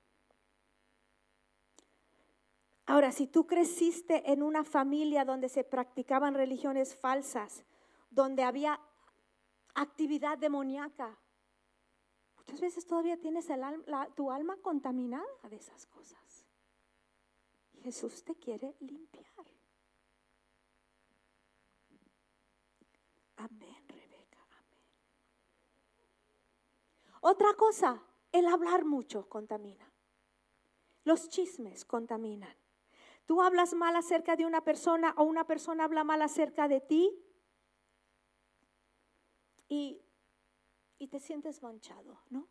Ahora, 2.89 3.13
si 3.13 3.27
tú 3.27 3.47
creciste 3.47 4.33
en 4.33 4.43
una 4.43 4.65
familia 4.65 5.25
donde 5.25 5.49
se 5.49 5.63
practicaban 5.63 6.35
religiones 6.35 6.97
falsas, 6.97 7.65
donde 8.11 8.43
había 8.43 8.81
actividad 9.75 10.39
demoníaca, 10.39 11.19
Muchas 12.49 12.63
veces 12.63 12.87
todavía 12.87 13.19
tienes 13.19 13.47
tu 14.15 14.31
alma 14.31 14.57
contaminada 14.63 15.27
de 15.51 15.57
esas 15.57 15.85
cosas. 15.85 16.47
Jesús 17.83 18.25
te 18.25 18.35
quiere 18.37 18.75
limpiar. 18.81 19.27
Amén, 23.37 23.87
Rebeca, 23.87 24.39
amén. 24.51 24.81
Otra 27.21 27.53
cosa, 27.53 28.03
el 28.33 28.47
hablar 28.47 28.87
mucho 28.87 29.29
contamina. 29.29 29.93
Los 31.05 31.29
chismes 31.29 31.85
contaminan. 31.85 32.57
Tú 33.29 33.43
hablas 33.43 33.75
mal 33.75 33.95
acerca 33.95 34.37
de 34.37 34.47
una 34.47 34.63
persona 34.65 35.13
o 35.19 35.25
una 35.25 35.45
persona 35.45 35.85
habla 35.85 36.03
mal 36.03 36.23
acerca 36.23 36.67
de 36.67 36.81
ti 36.81 37.15
y, 39.69 40.01
te 41.11 41.21
sientes 41.21 41.63
manchado, 41.63 42.19
¿no? 42.31 42.49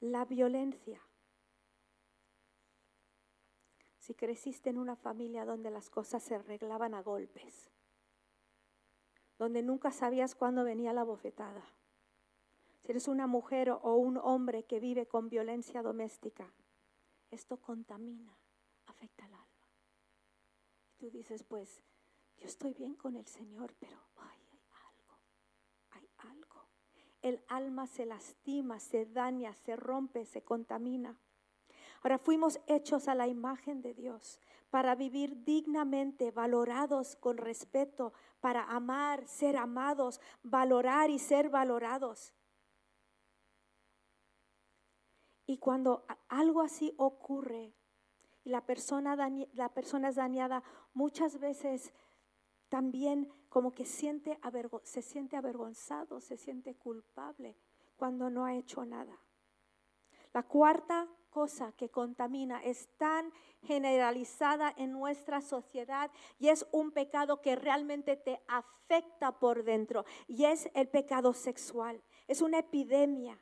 La 0.00 0.24
violencia. 0.24 1.00
Si 4.00 4.16
creciste 4.16 4.70
en 4.70 4.78
una 4.78 4.96
familia 4.96 5.44
donde 5.44 5.70
las 5.70 5.90
cosas 5.90 6.24
se 6.24 6.34
arreglaban 6.34 6.92
a 6.94 7.02
golpes, 7.02 7.70
donde 9.38 9.62
nunca 9.62 9.92
sabías 9.92 10.34
cuándo 10.34 10.64
venía 10.64 10.92
la 10.92 11.04
bofetada 11.04 11.75
si 12.86 12.92
eres 12.92 13.08
una 13.08 13.26
mujer 13.26 13.70
o 13.70 13.96
un 13.96 14.16
hombre 14.16 14.62
que 14.62 14.78
vive 14.78 15.06
con 15.06 15.28
violencia 15.28 15.82
doméstica, 15.82 16.54
esto 17.32 17.56
contamina, 17.56 18.38
afecta 18.86 19.24
al 19.24 19.34
alma. 19.34 19.66
Y 20.92 20.94
tú 20.94 21.10
dices, 21.10 21.42
pues, 21.42 21.82
yo 22.38 22.46
estoy 22.46 22.74
bien 22.74 22.94
con 22.94 23.16
el 23.16 23.26
Señor, 23.26 23.74
pero 23.80 23.98
ay, 24.18 24.38
hay 24.52 24.62
algo, 24.86 25.18
hay 25.90 26.08
algo. 26.30 26.68
El 27.22 27.42
alma 27.48 27.88
se 27.88 28.06
lastima, 28.06 28.78
se 28.78 29.04
daña, 29.04 29.52
se 29.52 29.74
rompe, 29.74 30.24
se 30.24 30.42
contamina. 30.42 31.18
Ahora 32.04 32.18
fuimos 32.18 32.60
hechos 32.68 33.08
a 33.08 33.16
la 33.16 33.26
imagen 33.26 33.82
de 33.82 33.94
Dios 33.94 34.38
para 34.70 34.94
vivir 34.94 35.42
dignamente, 35.42 36.30
valorados 36.30 37.16
con 37.16 37.36
respeto, 37.36 38.12
para 38.38 38.62
amar, 38.62 39.26
ser 39.26 39.56
amados, 39.56 40.20
valorar 40.44 41.10
y 41.10 41.18
ser 41.18 41.50
valorados. 41.50 42.32
Y 45.46 45.58
cuando 45.58 46.04
algo 46.28 46.60
así 46.60 46.92
ocurre 46.96 47.72
y 48.44 48.50
la 48.50 48.64
persona, 48.64 49.16
la 49.52 49.68
persona 49.70 50.08
es 50.08 50.16
dañada, 50.16 50.62
muchas 50.92 51.38
veces 51.38 51.92
también 52.68 53.32
como 53.48 53.72
que 53.72 53.84
siente 53.84 54.38
se 54.82 55.02
siente 55.02 55.36
avergonzado, 55.36 56.20
se 56.20 56.36
siente 56.36 56.74
culpable 56.74 57.56
cuando 57.96 58.28
no 58.28 58.44
ha 58.44 58.54
hecho 58.54 58.84
nada. 58.84 59.18
La 60.32 60.42
cuarta 60.42 61.08
cosa 61.30 61.72
que 61.72 61.90
contamina 61.90 62.62
es 62.62 62.88
tan 62.96 63.32
generalizada 63.62 64.72
en 64.76 64.92
nuestra 64.92 65.40
sociedad 65.40 66.10
y 66.38 66.48
es 66.48 66.66
un 66.72 66.92
pecado 66.92 67.40
que 67.40 67.56
realmente 67.56 68.16
te 68.16 68.42
afecta 68.48 69.38
por 69.38 69.64
dentro 69.64 70.04
y 70.26 70.44
es 70.44 70.70
el 70.74 70.88
pecado 70.88 71.32
sexual. 71.32 72.02
Es 72.26 72.42
una 72.42 72.58
epidemia 72.58 73.38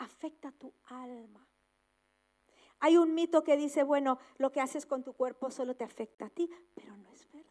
afecta 0.00 0.50
tu 0.52 0.72
alma. 0.84 1.46
Hay 2.80 2.96
un 2.96 3.14
mito 3.14 3.44
que 3.44 3.56
dice, 3.56 3.82
bueno, 3.82 4.18
lo 4.38 4.50
que 4.50 4.60
haces 4.60 4.86
con 4.86 5.04
tu 5.04 5.12
cuerpo 5.12 5.50
solo 5.50 5.76
te 5.76 5.84
afecta 5.84 6.26
a 6.26 6.30
ti, 6.30 6.50
pero 6.74 6.96
no 6.96 7.10
es 7.10 7.30
verdad. 7.30 7.50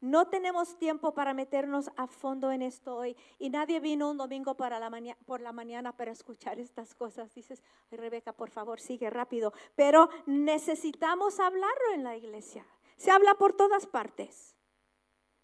No 0.00 0.28
tenemos 0.28 0.78
tiempo 0.78 1.12
para 1.14 1.34
meternos 1.34 1.90
a 1.96 2.06
fondo 2.06 2.50
en 2.50 2.62
esto 2.62 2.96
hoy 2.96 3.16
y 3.38 3.50
nadie 3.50 3.80
vino 3.80 4.10
un 4.10 4.16
domingo 4.16 4.54
para 4.54 4.78
la 4.78 4.90
por 5.26 5.40
la 5.40 5.52
mañana 5.52 5.96
para 5.96 6.12
escuchar 6.12 6.58
estas 6.58 6.94
cosas. 6.94 7.34
Dices, 7.34 7.62
Rebeca, 7.90 8.32
por 8.32 8.50
favor, 8.50 8.80
sigue 8.80 9.10
rápido. 9.10 9.52
Pero 9.74 10.08
necesitamos 10.26 11.40
hablarlo 11.40 11.92
en 11.94 12.04
la 12.04 12.16
iglesia. 12.16 12.66
Se 12.96 13.10
habla 13.10 13.34
por 13.34 13.54
todas 13.54 13.86
partes. 13.86 14.56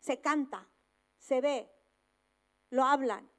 Se 0.01 0.21
canta, 0.21 0.68
se 1.18 1.40
ve, 1.40 1.71
lo 2.71 2.85
hablan 2.85 3.31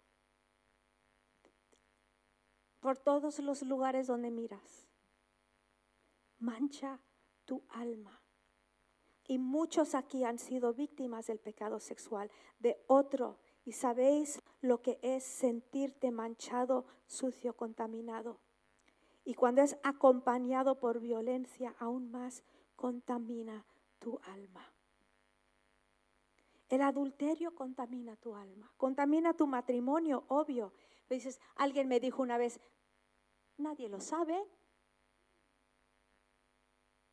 por 2.84 2.98
todos 2.98 3.40
los 3.40 3.62
lugares 3.62 4.08
donde 4.08 4.30
miras. 4.30 4.90
Mancha 6.38 7.00
tu 7.46 7.64
alma. 7.70 8.22
Y 9.26 9.40
muchos 9.40 9.96
aquí 9.96 10.26
han 10.26 10.38
sido 10.38 10.74
víctimas 10.74 11.28
del 11.28 11.40
pecado 11.40 11.80
sexual 11.80 12.30
de 12.60 12.78
otro. 12.88 13.40
Y 13.64 13.72
sabéis 13.72 14.42
lo 14.60 14.82
que 14.82 15.00
es 15.02 15.24
sentirte 15.24 16.12
manchado, 16.12 16.86
sucio, 17.08 17.56
contaminado. 17.56 18.42
Y 19.24 19.36
cuando 19.36 19.62
es 19.62 19.78
acompañado 19.84 20.78
por 20.78 21.00
violencia, 21.00 21.74
aún 21.80 22.12
más 22.12 22.44
contamina 22.76 23.66
tu 24.00 24.20
alma. 24.24 24.74
El 26.68 26.82
adulterio 26.82 27.56
contamina 27.56 28.18
tu 28.18 28.36
alma, 28.36 28.74
contamina 28.76 29.34
tu 29.34 29.48
matrimonio, 29.48 30.26
obvio. 30.28 30.74
Dices, 31.10 31.40
alguien 31.56 31.88
me 31.88 32.00
dijo 32.00 32.22
una 32.22 32.38
vez, 32.38 32.60
nadie 33.58 33.90
lo 33.90 34.00
sabe. 34.00 34.44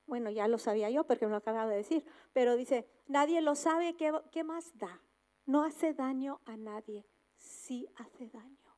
Bueno, 0.06 0.30
ya 0.30 0.48
lo 0.48 0.58
sabía 0.58 0.90
yo 0.90 1.04
porque 1.04 1.26
me 1.26 1.32
lo 1.32 1.38
acababa 1.38 1.70
de 1.70 1.76
decir, 1.76 2.04
pero 2.32 2.56
dice, 2.56 2.88
nadie 3.06 3.40
lo 3.40 3.54
sabe, 3.54 3.96
¿qué, 3.96 4.12
qué 4.32 4.42
más 4.42 4.76
da? 4.76 5.00
No 5.46 5.64
hace 5.64 5.94
daño 5.94 6.40
a 6.46 6.56
nadie, 6.56 7.06
sí 7.36 7.88
hace 7.96 8.28
daño. 8.28 8.76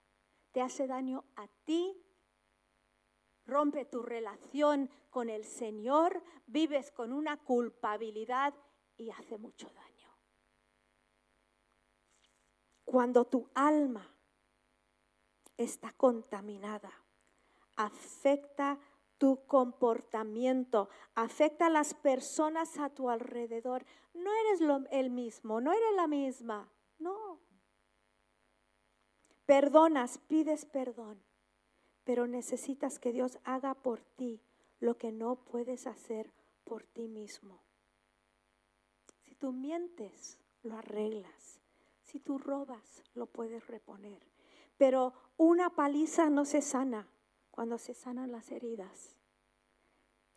Te 0.52 0.60
hace 0.60 0.86
daño 0.86 1.24
a 1.36 1.48
ti, 1.64 1.96
rompe 3.46 3.86
tu 3.86 4.02
relación 4.02 4.90
con 5.08 5.30
el 5.30 5.44
Señor, 5.44 6.22
vives 6.46 6.90
con 6.90 7.12
una 7.12 7.38
culpabilidad 7.38 8.54
y 8.96 9.10
hace 9.10 9.38
mucho 9.38 9.68
daño. 9.70 10.10
Cuando 12.84 13.24
tu 13.24 13.50
alma 13.54 14.06
está 15.56 15.92
contaminada, 15.92 16.92
afecta 17.76 18.78
tu 19.18 19.46
comportamiento, 19.46 20.88
afecta 21.14 21.66
a 21.66 21.70
las 21.70 21.94
personas 21.94 22.78
a 22.78 22.90
tu 22.90 23.08
alrededor. 23.08 23.86
No 24.14 24.30
eres 24.34 24.60
lo, 24.60 24.84
el 24.90 25.10
mismo, 25.10 25.60
no 25.60 25.72
eres 25.72 25.94
la 25.94 26.08
misma, 26.08 26.68
no. 26.98 27.40
Perdonas, 29.46 30.18
pides 30.26 30.64
perdón, 30.64 31.22
pero 32.04 32.26
necesitas 32.26 32.98
que 32.98 33.12
Dios 33.12 33.38
haga 33.44 33.74
por 33.74 34.02
ti 34.02 34.42
lo 34.80 34.98
que 34.98 35.12
no 35.12 35.36
puedes 35.36 35.86
hacer 35.86 36.32
por 36.64 36.84
ti 36.86 37.06
mismo. 37.06 37.62
Si 39.20 39.36
tú 39.36 39.52
mientes, 39.52 40.40
lo 40.62 40.76
arreglas. 40.76 41.60
Si 42.02 42.18
tú 42.18 42.38
robas, 42.38 43.04
lo 43.14 43.26
puedes 43.26 43.66
reponer. 43.68 44.31
Pero 44.82 45.12
una 45.36 45.70
paliza 45.70 46.28
no 46.28 46.44
se 46.44 46.60
sana 46.60 47.08
cuando 47.52 47.78
se 47.78 47.94
sanan 47.94 48.32
las 48.32 48.50
heridas. 48.50 49.14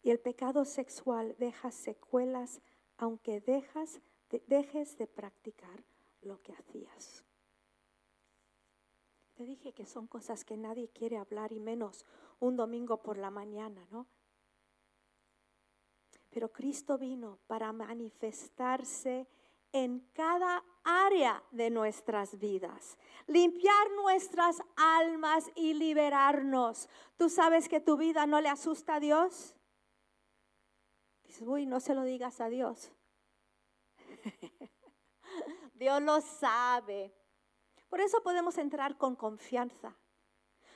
Y 0.03 0.12
el 0.12 0.19
pecado 0.19 0.65
sexual 0.65 1.36
deja 1.39 1.71
secuelas 1.71 2.62
aunque 2.95 3.41
dejas, 3.41 4.01
dejes 4.45 4.99
de 4.99 5.08
practicar 5.08 5.84
lo 6.21 6.43
que 6.43 6.53
hacías. 6.53 7.25
Te 9.34 9.45
dije 9.45 9.73
que 9.73 9.88
son 9.88 10.05
cosas 10.05 10.45
que 10.45 10.58
nadie 10.58 10.89
quiere 10.89 11.17
hablar 11.17 11.51
y 11.51 11.60
menos 11.60 12.05
un 12.39 12.55
domingo 12.55 13.01
por 13.01 13.17
la 13.17 13.31
mañana, 13.31 13.88
¿no? 13.89 14.05
Pero 16.29 16.51
Cristo 16.51 16.99
vino 16.99 17.39
para 17.47 17.73
manifestarse 17.73 19.27
en 19.75 19.99
cada 20.13 20.63
área 20.85 21.43
de 21.51 21.69
nuestras 21.69 22.39
vidas, 22.39 22.97
limpiar 23.27 23.91
nuestras 23.91 24.61
almas 24.77 25.51
y 25.53 25.73
liberarnos. 25.73 26.88
¿Tú 27.17 27.27
sabes 27.27 27.67
que 27.67 27.81
tu 27.81 27.97
vida 27.97 28.25
no 28.25 28.39
le 28.39 28.47
asusta 28.47 28.95
a 28.95 28.99
Dios? 29.01 29.53
Dices, 31.25 31.45
uy, 31.45 31.65
no 31.65 31.81
se 31.81 31.93
lo 31.93 32.03
digas 32.03 32.39
a 32.39 32.47
Dios. 32.47 32.93
Dios 35.73 36.01
lo 36.01 36.21
sabe. 36.21 37.13
Por 37.89 37.99
eso 37.99 38.23
podemos 38.23 38.57
entrar 38.57 38.97
con 38.97 39.17
confianza. 39.17 39.93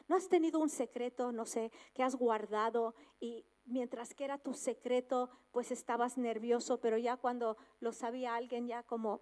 ¿No 0.09 0.17
has 0.17 0.27
tenido 0.27 0.59
un 0.59 0.69
secreto, 0.69 1.31
no 1.31 1.45
sé, 1.45 1.71
que 1.93 2.03
has 2.03 2.17
guardado 2.17 2.95
y 3.21 3.45
mientras 3.69 4.13
que 4.13 4.25
era 4.25 4.37
tu 4.37 4.53
secreto, 4.53 5.29
pues 5.51 5.71
estabas 5.71 6.17
nervioso, 6.17 6.79
pero 6.79 6.97
ya 6.97 7.17
cuando 7.17 7.57
lo 7.79 7.91
sabía 7.91 8.35
alguien, 8.35 8.67
ya 8.67 8.83
como, 8.83 9.21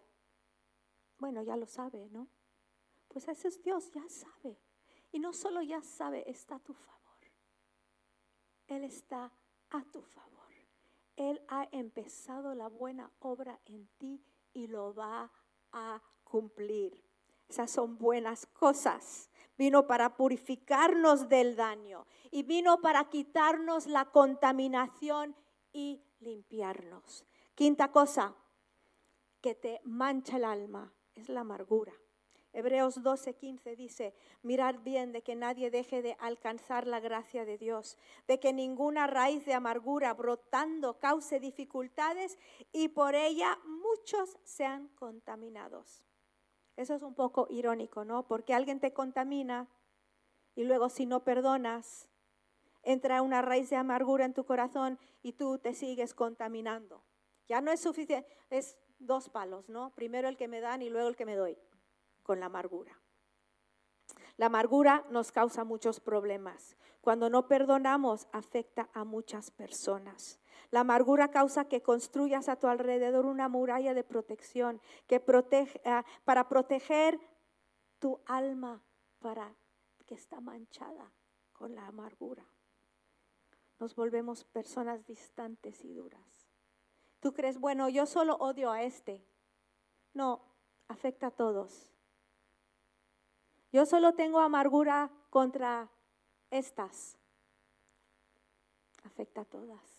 bueno, 1.19 1.41
ya 1.43 1.55
lo 1.55 1.67
sabe, 1.67 2.09
¿no? 2.09 2.27
Pues 3.07 3.27
ese 3.27 3.47
es 3.47 3.61
Dios, 3.63 3.91
ya 3.91 4.07
sabe. 4.09 4.57
Y 5.11 5.19
no 5.19 5.33
solo 5.33 5.61
ya 5.61 5.81
sabe, 5.81 6.29
está 6.29 6.55
a 6.55 6.59
tu 6.59 6.73
favor. 6.73 6.97
Él 8.67 8.83
está 8.83 9.31
a 9.69 9.83
tu 9.85 10.01
favor. 10.01 10.27
Él 11.15 11.41
ha 11.47 11.67
empezado 11.71 12.53
la 12.53 12.67
buena 12.67 13.11
obra 13.19 13.59
en 13.65 13.87
ti 13.97 14.23
y 14.53 14.67
lo 14.67 14.93
va 14.93 15.31
a 15.71 16.01
cumplir. 16.23 17.03
Esas 17.47 17.71
son 17.71 17.97
buenas 17.97 18.45
cosas. 18.45 19.29
Vino 19.57 19.87
para 19.87 20.15
purificarnos 20.15 21.29
del 21.29 21.55
daño 21.55 22.05
y 22.31 22.43
vino 22.43 22.79
para 22.81 23.09
quitarnos 23.09 23.87
la 23.87 24.05
contaminación 24.05 25.35
y 25.73 26.01
limpiarnos. 26.19 27.25
Quinta 27.55 27.91
cosa 27.91 28.35
que 29.41 29.55
te 29.55 29.81
mancha 29.83 30.37
el 30.37 30.45
alma 30.45 30.93
es 31.15 31.29
la 31.29 31.41
amargura. 31.41 31.93
Hebreos 32.53 33.03
12:15 33.03 33.75
dice, 33.75 34.15
mirad 34.41 34.79
bien 34.79 35.11
de 35.11 35.21
que 35.21 35.35
nadie 35.35 35.69
deje 35.69 36.01
de 36.01 36.17
alcanzar 36.19 36.87
la 36.87 36.99
gracia 36.99 37.45
de 37.45 37.57
Dios, 37.57 37.97
de 38.27 38.39
que 38.39 38.51
ninguna 38.51 39.05
raíz 39.05 39.45
de 39.45 39.53
amargura 39.53 40.13
brotando 40.13 40.97
cause 40.99 41.39
dificultades 41.39 42.39
y 42.71 42.87
por 42.87 43.13
ella 43.13 43.59
muchos 43.65 44.37
sean 44.43 44.87
contaminados. 44.95 46.06
Eso 46.77 46.93
es 46.93 47.01
un 47.01 47.15
poco 47.15 47.47
irónico, 47.49 48.05
¿no? 48.05 48.27
Porque 48.27 48.53
alguien 48.53 48.79
te 48.79 48.93
contamina 48.93 49.67
y 50.55 50.63
luego 50.63 50.89
si 50.89 51.05
no 51.05 51.23
perdonas, 51.23 52.07
entra 52.83 53.21
una 53.21 53.41
raíz 53.41 53.69
de 53.69 53.75
amargura 53.75 54.25
en 54.25 54.33
tu 54.33 54.45
corazón 54.45 54.97
y 55.21 55.33
tú 55.33 55.57
te 55.57 55.73
sigues 55.73 56.13
contaminando. 56.13 57.03
Ya 57.47 57.61
no 57.61 57.71
es 57.71 57.79
suficiente, 57.79 58.37
es 58.49 58.77
dos 58.99 59.27
palos, 59.29 59.69
¿no? 59.69 59.93
Primero 59.95 60.29
el 60.29 60.37
que 60.37 60.47
me 60.47 60.61
dan 60.61 60.81
y 60.81 60.89
luego 60.89 61.09
el 61.09 61.15
que 61.15 61.25
me 61.25 61.35
doy 61.35 61.57
con 62.23 62.39
la 62.39 62.45
amargura. 62.45 62.99
La 64.37 64.45
amargura 64.45 65.03
nos 65.09 65.31
causa 65.31 65.63
muchos 65.63 65.99
problemas. 65.99 66.77
Cuando 67.01 67.29
no 67.29 67.47
perdonamos, 67.47 68.27
afecta 68.31 68.89
a 68.93 69.03
muchas 69.03 69.49
personas. 69.49 70.39
La 70.71 70.81
amargura 70.81 71.29
causa 71.29 71.65
que 71.65 71.81
construyas 71.81 72.49
a 72.49 72.57
tu 72.57 72.67
alrededor 72.67 73.25
una 73.25 73.47
muralla 73.47 73.93
de 73.93 74.03
protección 74.03 74.81
que 75.07 75.23
ah, 75.85 76.05
para 76.25 76.49
proteger 76.49 77.19
tu 77.99 78.19
alma 78.25 78.83
para 79.19 79.55
que 80.05 80.15
está 80.15 80.39
manchada 80.39 81.11
con 81.53 81.75
la 81.75 81.87
amargura. 81.87 82.45
Nos 83.79 83.95
volvemos 83.95 84.43
personas 84.45 85.05
distantes 85.05 85.83
y 85.83 85.93
duras. 85.93 86.49
Tú 87.19 87.33
crees, 87.33 87.59
bueno, 87.59 87.89
yo 87.89 88.05
solo 88.05 88.35
odio 88.35 88.71
a 88.71 88.83
este. 88.83 89.25
No, 90.13 90.41
afecta 90.87 91.27
a 91.27 91.31
todos. 91.31 91.91
Yo 93.71 93.85
solo 93.85 94.13
tengo 94.13 94.39
amargura 94.39 95.11
contra 95.29 95.89
estas. 96.49 97.17
Afecta 99.03 99.41
a 99.41 99.45
todas. 99.45 99.96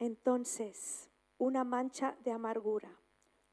Entonces, 0.00 1.08
una 1.38 1.62
mancha 1.62 2.16
de 2.24 2.32
amargura 2.32 2.90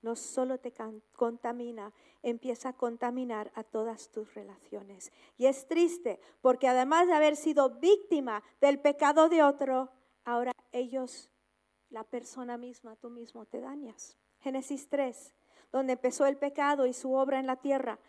no 0.01 0.15
solo 0.15 0.59
te 0.59 0.73
contamina, 1.11 1.93
empieza 2.23 2.69
a 2.69 2.73
contaminar 2.73 3.51
a 3.55 3.63
todas 3.63 4.09
tus 4.09 4.33
relaciones. 4.33 5.11
Y 5.37 5.47
es 5.47 5.67
triste 5.67 6.19
porque 6.41 6.67
además 6.67 7.07
de 7.07 7.13
haber 7.13 7.35
sido 7.35 7.79
víctima 7.79 8.41
del 8.61 8.79
pecado 8.79 9.27
de 9.27 9.43
otro, 9.43 9.91
ahora 10.23 10.53
ellos, 10.71 11.29
la 11.89 12.03
persona 12.05 12.57
misma, 12.57 12.95
tú 12.95 13.09
mismo 13.09 13.45
te 13.45 13.59
dañas. 13.59 14.17
Génesis 14.39 14.87
3, 14.87 15.33
donde 15.71 15.93
empezó 15.93 16.25
el 16.25 16.37
pecado 16.37 16.85
y 16.85 16.93
su 16.93 17.13
obra 17.13 17.39
en 17.39 17.47
la 17.47 17.57
tierra. 17.57 17.99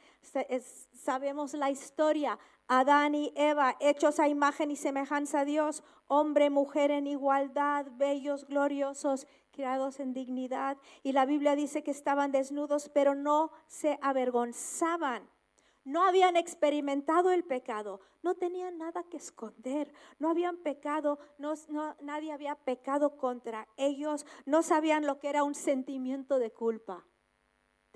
Sabemos 0.93 1.55
la 1.55 1.71
historia. 1.71 2.39
Adán 2.67 3.15
y 3.15 3.33
Eva, 3.35 3.77
hechos 3.81 4.21
a 4.21 4.29
imagen 4.29 4.71
y 4.71 4.77
semejanza 4.77 5.41
a 5.41 5.45
Dios, 5.47 5.83
hombre, 6.07 6.51
mujer 6.51 6.91
en 6.91 7.07
igualdad, 7.07 7.87
bellos, 7.93 8.47
gloriosos, 8.47 9.27
creados 9.53 10.01
en 10.01 10.13
dignidad. 10.13 10.77
Y 11.03 11.13
la 11.13 11.25
Biblia 11.25 11.57
dice 11.57 11.83
que 11.83 11.91
estaban 11.91 12.31
desnudos, 12.31 12.91
pero 12.91 13.15
no 13.15 13.53
se 13.67 13.99
avergonzaban. 14.03 15.29
No 15.85 16.05
habían 16.05 16.37
experimentado 16.37 17.31
el 17.31 17.45
pecado, 17.45 18.01
no 18.23 18.35
tenían 18.35 18.77
nada 18.77 19.05
que 19.05 19.17
esconder, 19.17 19.91
no 20.19 20.29
habían 20.29 20.59
pecado, 20.59 21.19
no, 21.39 21.55
nadie 22.03 22.31
había 22.31 22.57
pecado 22.57 23.17
contra 23.17 23.67
ellos, 23.79 24.27
no 24.45 24.63
sabían 24.63 25.07
lo 25.07 25.19
que 25.19 25.31
era 25.31 25.45
un 25.45 25.55
sentimiento 25.55 26.39
de 26.39 26.51
culpa. 26.51 27.07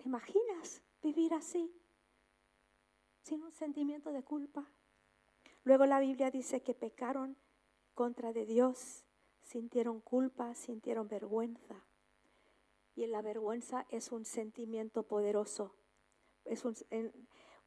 ¿Te 0.02 0.08
imaginas 0.08 0.82
vivir 1.00 1.32
así? 1.32 1.72
Sin 3.22 3.40
un 3.44 3.52
sentimiento 3.52 4.10
de 4.10 4.24
culpa. 4.24 4.68
Luego 5.62 5.86
la 5.86 6.00
Biblia 6.00 6.32
dice 6.32 6.60
que 6.60 6.74
pecaron 6.74 7.36
contra 7.94 8.32
de 8.32 8.44
Dios, 8.44 9.04
sintieron 9.42 10.00
culpa, 10.00 10.56
sintieron 10.56 11.06
vergüenza. 11.06 11.86
Y 12.96 13.06
la 13.06 13.22
vergüenza 13.22 13.86
es 13.90 14.10
un 14.10 14.24
sentimiento 14.24 15.04
poderoso. 15.04 15.76
Es 16.44 16.64
un, 16.64 16.74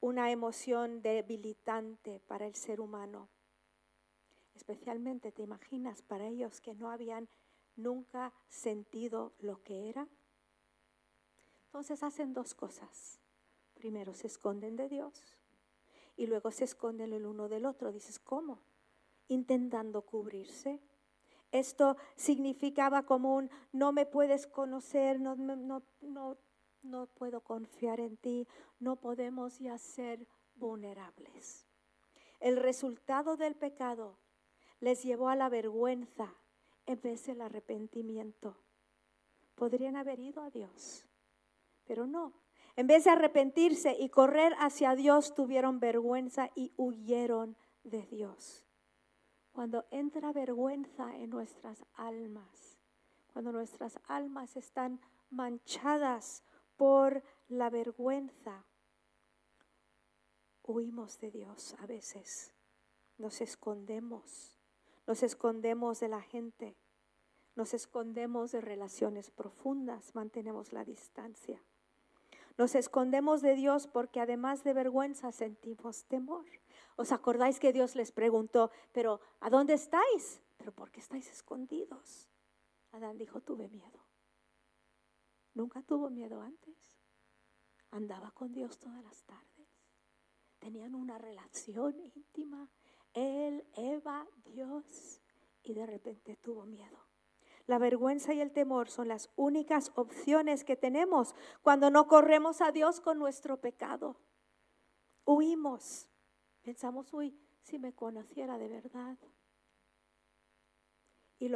una 0.02 0.30
emoción 0.30 1.02
debilitante 1.02 2.20
para 2.20 2.48
el 2.48 2.56
ser 2.56 2.82
humano. 2.82 3.30
Especialmente, 4.56 5.32
¿te 5.32 5.44
imaginas 5.44 6.02
para 6.02 6.28
ellos 6.28 6.60
que 6.60 6.76
no 6.76 6.92
habían 6.92 7.30
nunca 7.78 8.34
sentido 8.50 9.32
lo 9.40 9.64
que 9.64 9.88
era? 9.88 10.10
Entonces 11.76 12.04
hacen 12.04 12.32
dos 12.32 12.54
cosas. 12.54 13.20
Primero 13.74 14.14
se 14.14 14.28
esconden 14.28 14.78
de 14.78 14.88
Dios 14.88 15.22
y 16.16 16.26
luego 16.26 16.50
se 16.50 16.64
esconden 16.64 17.12
el 17.12 17.26
uno 17.26 17.50
del 17.50 17.66
otro. 17.66 17.92
Dices, 17.92 18.18
¿cómo? 18.18 18.62
Intentando 19.28 20.04
cubrirse. 20.04 20.80
Esto 21.52 21.98
significaba 22.16 23.04
como 23.04 23.36
un 23.36 23.50
no 23.74 23.92
me 23.92 24.06
puedes 24.06 24.48
conocer, 24.48 25.20
no, 25.20 25.36
no, 25.36 25.84
no, 26.00 26.38
no 26.82 27.08
puedo 27.08 27.42
confiar 27.42 28.00
en 28.00 28.16
ti, 28.16 28.48
no 28.80 28.96
podemos 28.96 29.60
ya 29.60 29.78
ser 29.78 30.26
vulnerables. 30.56 31.68
El 32.40 32.56
resultado 32.56 33.36
del 33.36 33.54
pecado 33.54 34.18
les 34.80 35.04
llevó 35.04 35.28
a 35.28 35.36
la 35.36 35.50
vergüenza 35.50 36.34
en 36.86 37.02
vez 37.02 37.26
del 37.26 37.42
arrepentimiento. 37.42 38.56
Podrían 39.56 39.98
haber 39.98 40.22
ido 40.22 40.42
a 40.42 40.50
Dios, 40.50 41.06
pero 41.88 42.08
no. 42.08 42.34
En 42.76 42.88
vez 42.88 43.06
de 43.06 43.12
arrepentirse 43.12 43.96
y 43.98 44.10
correr 44.10 44.54
hacia 44.60 44.96
Dios, 44.96 45.34
tuvieron 45.34 45.80
vergüenza 45.80 46.52
y 46.56 46.74
huyeron 46.76 47.56
de 47.84 48.06
Dios. 48.08 48.66
Cuando 49.52 49.86
entra 49.92 50.34
vergüenza 50.34 51.16
en 51.16 51.30
nuestras 51.30 51.86
almas, 51.94 52.78
cuando 53.32 53.52
nuestras 53.52 54.00
almas 54.08 54.58
están 54.58 55.00
manchadas 55.30 56.44
por 56.76 57.24
la 57.48 57.70
vergüenza. 57.70 58.66
Huimos 60.64 61.20
de 61.20 61.32
Dios 61.32 61.76
a 61.80 61.86
veces, 61.86 62.54
nos 63.18 63.40
escondemos, 63.42 64.60
nos 65.06 65.24
escondemos 65.24 66.00
de 66.00 66.08
la 66.08 66.22
gente, 66.22 66.78
nos 67.56 67.74
escondemos 67.74 68.52
de 68.52 68.62
relaciones 68.62 69.32
profundas, 69.32 70.16
mantenemos 70.16 70.74
la 70.74 70.84
distancia. 70.84 71.64
Nos 72.58 72.76
escondemos 72.76 73.42
de 73.42 73.56
Dios 73.56 73.88
porque 73.88 74.22
además 74.22 74.64
de 74.64 74.74
vergüenza 74.74 75.32
sentimos 75.32 76.06
temor. 76.06 76.46
¿Os 76.96 77.12
acordáis 77.12 77.60
que 77.60 77.74
Dios 77.74 77.96
les 77.96 78.12
preguntó, 78.12 78.72
pero 78.94 79.20
¿a 79.42 79.50
dónde 79.50 79.74
estáis? 79.74 80.42
¿Pero 80.58 80.72
por 80.72 80.90
qué 80.92 81.02
estáis 81.02 81.30
escondidos? 81.30 82.30
Adán 82.92 83.18
dijo, 83.18 83.42
tuve 83.42 83.68
miedo. 83.68 84.06
Nunca 85.54 85.82
tuvo 85.82 86.10
miedo 86.10 86.42
antes. 86.42 86.98
Andaba 87.92 88.32
con 88.32 88.54
Dios 88.54 88.80
todas 88.80 89.04
las 89.04 89.24
tardes. 89.24 89.68
Tenían 90.60 90.96
una 90.96 91.18
relación 91.18 92.00
íntima. 92.00 92.70
Él, 93.14 93.68
Eva, 93.76 94.26
Dios. 94.46 95.22
Y 95.64 95.74
de 95.74 95.86
repente 95.86 96.38
tuvo 96.38 96.66
miedo. 96.66 97.05
La 97.68 97.80
vergüenza 97.80 98.34
y 98.34 98.42
el 98.42 98.52
temor 98.52 98.90
son 98.90 99.08
las 99.08 99.30
únicas 99.36 99.92
opciones 99.96 100.64
que 100.64 100.76
tenemos 100.76 101.34
cuando 101.64 101.90
no 101.90 102.08
corremos 102.08 102.62
a 102.62 102.72
Dios 102.72 103.02
con 103.02 103.18
nuestro 103.18 103.60
pecado. 103.60 104.18
Huimos. 105.26 106.08
Pensamos, 106.62 107.12
uy, 107.14 107.36
si 107.64 107.80
me 107.80 107.94
conociera 107.94 108.58
de 108.60 108.68
verdad. 108.68 109.18
Y, 111.40 111.50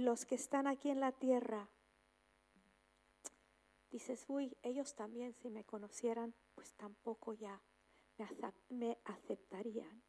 los 0.00 0.24
que 0.24 0.34
están 0.36 0.66
aquí 0.66 0.90
en 0.90 1.00
la 1.00 1.12
tierra 1.12 1.68
dices, 3.90 4.24
uy, 4.28 4.56
ellos 4.62 4.94
también 4.94 5.34
si 5.34 5.50
me 5.50 5.64
conocieran, 5.64 6.34
pues 6.54 6.74
tampoco 6.74 7.34
ya 7.34 7.60
me 8.68 8.98
aceptarían. 9.04 10.02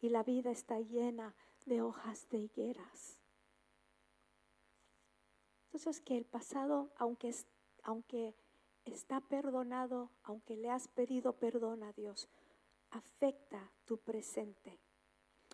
Y 0.00 0.10
la 0.10 0.22
vida 0.22 0.50
está 0.50 0.80
llena 0.80 1.34
de 1.64 1.80
hojas 1.80 2.28
de 2.28 2.38
higueras. 2.38 3.23
Entonces 5.74 6.00
que 6.00 6.16
el 6.16 6.24
pasado, 6.24 6.92
aunque, 6.98 7.34
aunque 7.82 8.32
está 8.84 9.20
perdonado, 9.20 10.08
aunque 10.22 10.56
le 10.56 10.70
has 10.70 10.86
pedido 10.86 11.32
perdón 11.32 11.82
a 11.82 11.92
Dios, 11.92 12.28
afecta 12.92 13.72
tu 13.84 13.98
presente. 13.98 14.78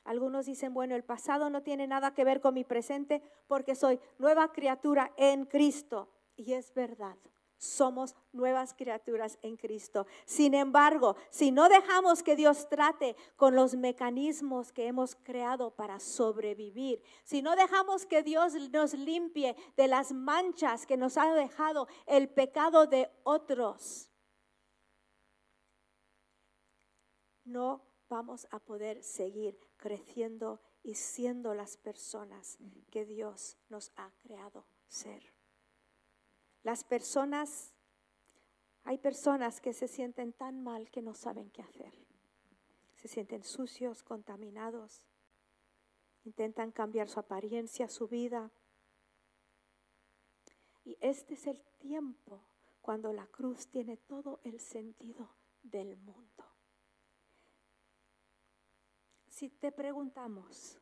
Algunos 0.05 0.45
dicen, 0.45 0.75
bueno, 0.75 0.95
el 0.95 1.05
pasado 1.05 1.49
no 1.49 1.62
tiene 1.62 1.87
nada 1.87 2.12
que 2.12 2.25
ver 2.25 2.43
con 2.43 2.53
mi 2.53 2.64
presente 2.64 3.23
porque 3.49 3.75
soy 3.75 3.99
nueva 4.18 4.53
criatura 4.53 5.11
en 5.16 5.47
Cristo. 5.47 6.11
Y 6.37 6.53
es 6.53 6.75
verdad, 6.75 7.16
somos 7.61 8.17
nuevas 8.33 8.73
criaturas 8.73 9.39
en 9.43 9.57
Cristo. 9.57 10.07
Sin 10.25 10.55
embargo, 10.55 11.15
si 11.31 11.53
no 11.53 11.69
dejamos 11.69 12.23
que 12.23 12.35
Dios 12.35 12.69
trate 12.71 13.15
con 13.37 13.55
los 13.55 13.77
mecanismos 13.77 14.73
que 14.73 14.87
hemos 14.87 15.15
creado 15.15 15.71
para 15.71 16.01
sobrevivir, 16.01 17.03
si 17.23 17.43
no 17.43 17.55
dejamos 17.55 18.07
que 18.07 18.23
Dios 18.23 18.55
nos 18.73 18.95
limpie 18.95 19.55
de 19.77 19.89
las 19.89 20.11
manchas 20.11 20.87
que 20.87 20.97
nos 20.97 21.19
ha 21.19 21.35
dejado 21.35 21.87
el 22.07 22.31
pecado 22.31 22.87
de 22.87 23.11
otros, 23.25 24.11
no 27.45 27.85
vamos 28.09 28.49
a 28.51 28.59
poder 28.59 29.03
seguir 29.03 29.59
creciendo 29.77 30.61
y 30.83 30.95
siendo 30.95 31.53
las 31.53 31.77
personas 31.77 32.57
que 32.91 33.05
Dios 33.05 33.59
nos 33.69 33.93
ha 33.97 34.11
creado 34.23 34.65
ser. 34.89 35.39
Las 36.63 36.85
personas, 36.85 37.73
hay 38.85 38.99
personas 38.99 39.61
que 39.61 39.73
se 39.73 39.89
sienten 39.89 40.33
tan 40.33 40.63
mal 40.63 40.91
que 40.91 41.03
no 41.03 41.15
saben 41.15 41.51
qué 41.51 41.63
hacer. 41.63 41.93
Se 42.97 43.09
sienten 43.09 43.45
sucios, 43.45 44.03
contaminados, 44.03 45.03
intentan 46.25 46.71
cambiar 46.71 47.09
su 47.09 47.19
apariencia, 47.19 47.89
su 47.89 48.09
vida. 48.09 48.51
Y 50.85 50.99
este 51.01 51.35
es 51.35 51.47
el 51.47 51.63
tiempo 51.79 52.45
cuando 52.83 53.13
la 53.13 53.27
cruz 53.27 53.69
tiene 53.69 53.97
todo 53.97 54.41
el 54.45 54.61
sentido 54.61 55.31
del 55.63 55.97
mundo. 55.97 56.45
Si 59.29 59.49
te 59.49 59.73
preguntamos, 59.73 60.79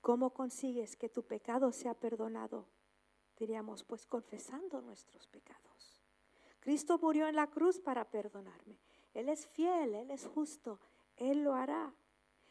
¿cómo 0.00 0.30
consigues 0.32 0.94
que 0.94 1.08
tu 1.08 1.24
pecado 1.24 1.72
sea 1.72 1.94
perdonado? 1.94 2.68
Diríamos, 3.36 3.84
pues 3.84 4.06
confesando 4.06 4.80
nuestros 4.80 5.26
pecados. 5.28 6.02
Cristo 6.60 6.98
murió 6.98 7.28
en 7.28 7.36
la 7.36 7.48
cruz 7.48 7.78
para 7.78 8.10
perdonarme. 8.10 8.80
Él 9.14 9.28
es 9.28 9.46
fiel, 9.46 9.94
Él 9.94 10.10
es 10.10 10.26
justo, 10.26 10.80
Él 11.16 11.44
lo 11.44 11.54
hará. 11.54 11.94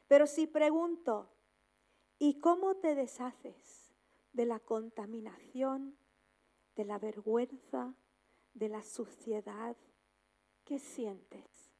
Pero 0.07 0.27
si 0.27 0.47
pregunto, 0.47 1.29
¿y 2.19 2.39
cómo 2.39 2.75
te 2.75 2.95
deshaces 2.95 3.93
de 4.33 4.45
la 4.45 4.59
contaminación, 4.59 5.97
de 6.75 6.85
la 6.85 6.99
vergüenza, 6.99 7.95
de 8.53 8.69
la 8.69 8.83
suciedad? 8.83 9.75
¿Qué 10.63 10.79
sientes? 10.79 11.71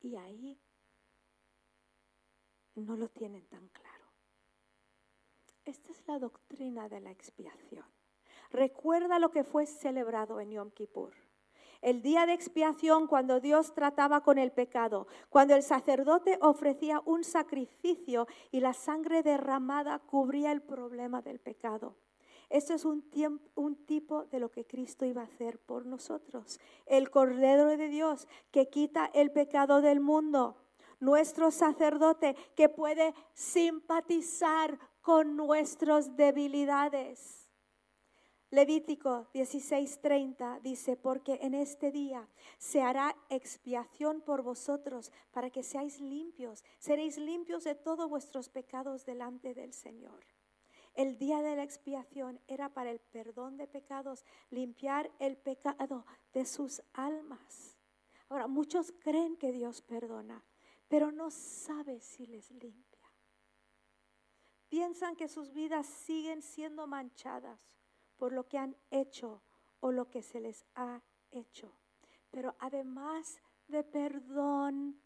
Y 0.00 0.16
ahí 0.16 0.60
no 2.74 2.96
lo 2.96 3.08
tienen 3.08 3.46
tan 3.48 3.68
claro. 3.68 4.06
Esta 5.64 5.92
es 5.92 6.06
la 6.08 6.18
doctrina 6.18 6.88
de 6.88 7.00
la 7.00 7.10
expiación. 7.10 7.99
Recuerda 8.50 9.18
lo 9.18 9.30
que 9.30 9.44
fue 9.44 9.66
celebrado 9.66 10.40
en 10.40 10.50
Yom 10.50 10.70
Kippur. 10.70 11.12
El 11.82 12.02
día 12.02 12.26
de 12.26 12.34
expiación 12.34 13.06
cuando 13.06 13.40
Dios 13.40 13.72
trataba 13.72 14.22
con 14.22 14.38
el 14.38 14.52
pecado, 14.52 15.06
cuando 15.30 15.54
el 15.54 15.62
sacerdote 15.62 16.38
ofrecía 16.42 17.00
un 17.06 17.24
sacrificio 17.24 18.26
y 18.50 18.60
la 18.60 18.74
sangre 18.74 19.22
derramada 19.22 19.98
cubría 20.00 20.52
el 20.52 20.60
problema 20.60 21.22
del 21.22 21.38
pecado. 21.38 21.96
Esto 22.50 22.74
es 22.74 22.84
un, 22.84 23.04
un, 23.54 23.76
tipo 23.86 24.24
de 24.24 24.40
lo 24.40 24.50
que 24.50 24.66
Cristo 24.66 25.06
iba 25.06 25.22
a 25.22 25.26
hacer 25.26 25.58
por 25.58 25.86
nosotros. 25.86 26.58
El 26.84 27.08
Cordero 27.08 27.66
de 27.66 27.88
Dios 27.88 28.26
que 28.50 28.68
quita 28.68 29.10
el 29.14 29.30
pecado 29.30 29.80
del 29.80 30.00
mundo 30.00 30.56
nuestro 31.00 31.50
sacerdote 31.50 32.36
que 32.54 32.68
puede 32.68 33.14
simpatizar 33.32 34.78
con 35.00 35.34
nuestras 35.36 36.16
debilidades. 36.16 37.39
Levítico 38.52 39.28
16:30 39.32 40.60
dice, 40.60 40.96
porque 40.96 41.38
en 41.42 41.54
este 41.54 41.92
día 41.92 42.28
se 42.58 42.82
hará 42.82 43.16
expiación 43.28 44.22
por 44.22 44.42
vosotros 44.42 45.12
para 45.30 45.50
que 45.50 45.62
seáis 45.62 46.00
limpios, 46.00 46.64
seréis 46.80 47.16
limpios 47.16 47.62
de 47.62 47.76
todos 47.76 48.10
vuestros 48.10 48.48
pecados 48.48 49.06
delante 49.06 49.54
del 49.54 49.72
Señor. 49.72 50.26
El 50.94 51.16
día 51.16 51.42
de 51.42 51.54
la 51.54 51.62
expiación 51.62 52.40
era 52.48 52.68
para 52.70 52.90
el 52.90 52.98
perdón 52.98 53.56
de 53.56 53.68
pecados, 53.68 54.24
limpiar 54.50 55.12
el 55.20 55.36
pecado 55.36 56.04
de 56.32 56.44
sus 56.44 56.82
almas. 56.92 57.78
Ahora, 58.28 58.48
muchos 58.48 58.92
creen 58.98 59.36
que 59.36 59.52
Dios 59.52 59.80
perdona, 59.80 60.44
pero 60.88 61.12
no 61.12 61.30
sabe 61.30 62.00
si 62.00 62.26
les 62.26 62.50
limpia. 62.50 62.98
Piensan 64.68 65.14
que 65.14 65.28
sus 65.28 65.52
vidas 65.52 65.86
siguen 65.86 66.42
siendo 66.42 66.88
manchadas 66.88 67.60
por 68.20 68.34
lo 68.34 68.46
que 68.46 68.58
han 68.58 68.76
hecho 68.90 69.40
o 69.80 69.92
lo 69.92 70.10
que 70.10 70.20
se 70.20 70.40
les 70.40 70.66
ha 70.74 71.00
hecho. 71.30 71.72
Pero 72.30 72.54
además 72.58 73.40
de 73.66 73.82
perdón, 73.82 75.00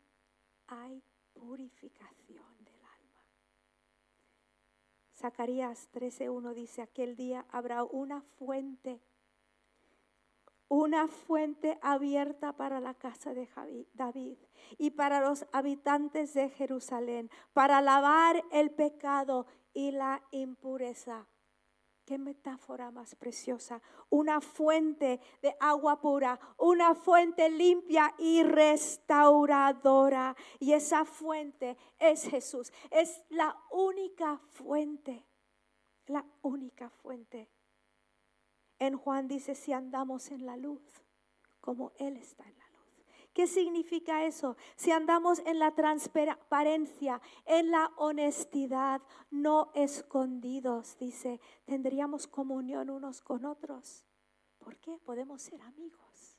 hay 0.66 1.00
purificación 1.32 2.64
del 2.64 2.74
alma. 2.74 3.22
Zacarías 5.14 5.88
13:1 5.92 6.54
dice, 6.54 6.82
aquel 6.82 7.14
día 7.14 7.46
habrá 7.50 7.84
una 7.84 8.20
fuente 8.20 9.00
una 10.66 11.06
fuente 11.06 11.78
abierta 11.82 12.56
para 12.56 12.80
la 12.80 12.94
casa 12.94 13.32
de 13.32 13.46
David 13.92 14.38
y 14.76 14.90
para 14.90 15.20
los 15.20 15.46
habitantes 15.52 16.34
de 16.34 16.48
Jerusalén, 16.48 17.30
para 17.52 17.80
lavar 17.80 18.42
el 18.50 18.72
pecado 18.72 19.46
y 19.72 19.92
la 19.92 20.20
impureza. 20.32 21.28
Qué 22.04 22.18
metáfora 22.18 22.90
más 22.90 23.14
preciosa. 23.14 23.80
Una 24.10 24.42
fuente 24.42 25.20
de 25.40 25.56
agua 25.58 26.02
pura, 26.02 26.38
una 26.58 26.94
fuente 26.94 27.48
limpia 27.48 28.14
y 28.18 28.42
restauradora. 28.42 30.36
Y 30.60 30.72
esa 30.72 31.06
fuente 31.06 31.78
es 31.98 32.28
Jesús. 32.28 32.72
Es 32.90 33.22
la 33.30 33.56
única 33.70 34.38
fuente, 34.50 35.24
la 36.06 36.26
única 36.42 36.90
fuente. 36.90 37.48
En 38.78 38.98
Juan 38.98 39.26
dice, 39.26 39.54
si 39.54 39.72
andamos 39.72 40.30
en 40.30 40.44
la 40.44 40.58
luz, 40.58 40.82
como 41.60 41.92
Él 41.96 42.18
está 42.18 42.44
en 42.44 42.58
la. 42.58 42.63
¿Qué 43.34 43.48
significa 43.48 44.24
eso? 44.24 44.56
Si 44.76 44.92
andamos 44.92 45.40
en 45.40 45.58
la 45.58 45.72
transparencia, 45.72 47.20
en 47.44 47.72
la 47.72 47.90
honestidad, 47.96 49.02
no 49.32 49.72
escondidos, 49.74 50.96
dice, 50.98 51.40
tendríamos 51.64 52.28
comunión 52.28 52.90
unos 52.90 53.20
con 53.20 53.44
otros. 53.44 54.06
¿Por 54.60 54.78
qué? 54.78 55.00
Podemos 55.00 55.42
ser 55.42 55.60
amigos. 55.62 56.38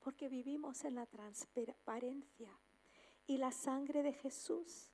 Porque 0.00 0.28
vivimos 0.28 0.84
en 0.84 0.96
la 0.96 1.06
transparencia. 1.06 2.50
Y 3.26 3.38
la 3.38 3.52
sangre 3.52 4.02
de 4.02 4.12
Jesús 4.12 4.90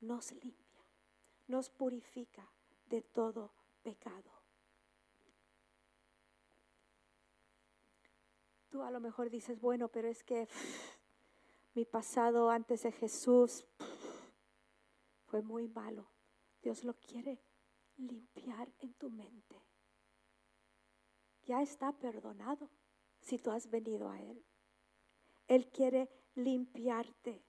nos 0.00 0.32
limpia, 0.32 0.84
nos 1.46 1.70
purifica 1.70 2.46
de 2.86 3.02
todo 3.02 3.52
pecado. 3.82 4.37
Tú 8.70 8.82
a 8.82 8.90
lo 8.90 9.00
mejor 9.00 9.30
dices, 9.30 9.60
bueno, 9.60 9.88
pero 9.88 10.08
es 10.08 10.22
que 10.22 10.48
mi 11.74 11.84
pasado 11.84 12.50
antes 12.50 12.82
de 12.82 12.92
Jesús 12.92 13.64
fue 15.26 15.42
muy 15.42 15.68
malo. 15.68 16.10
Dios 16.62 16.84
lo 16.84 16.94
quiere 16.94 17.40
limpiar 17.96 18.72
en 18.80 18.92
tu 18.94 19.10
mente. 19.10 19.62
Ya 21.44 21.62
está 21.62 21.92
perdonado 21.92 22.68
si 23.20 23.38
tú 23.38 23.50
has 23.50 23.70
venido 23.70 24.10
a 24.10 24.20
Él. 24.20 24.44
Él 25.46 25.70
quiere 25.70 26.10
limpiarte. 26.34 27.42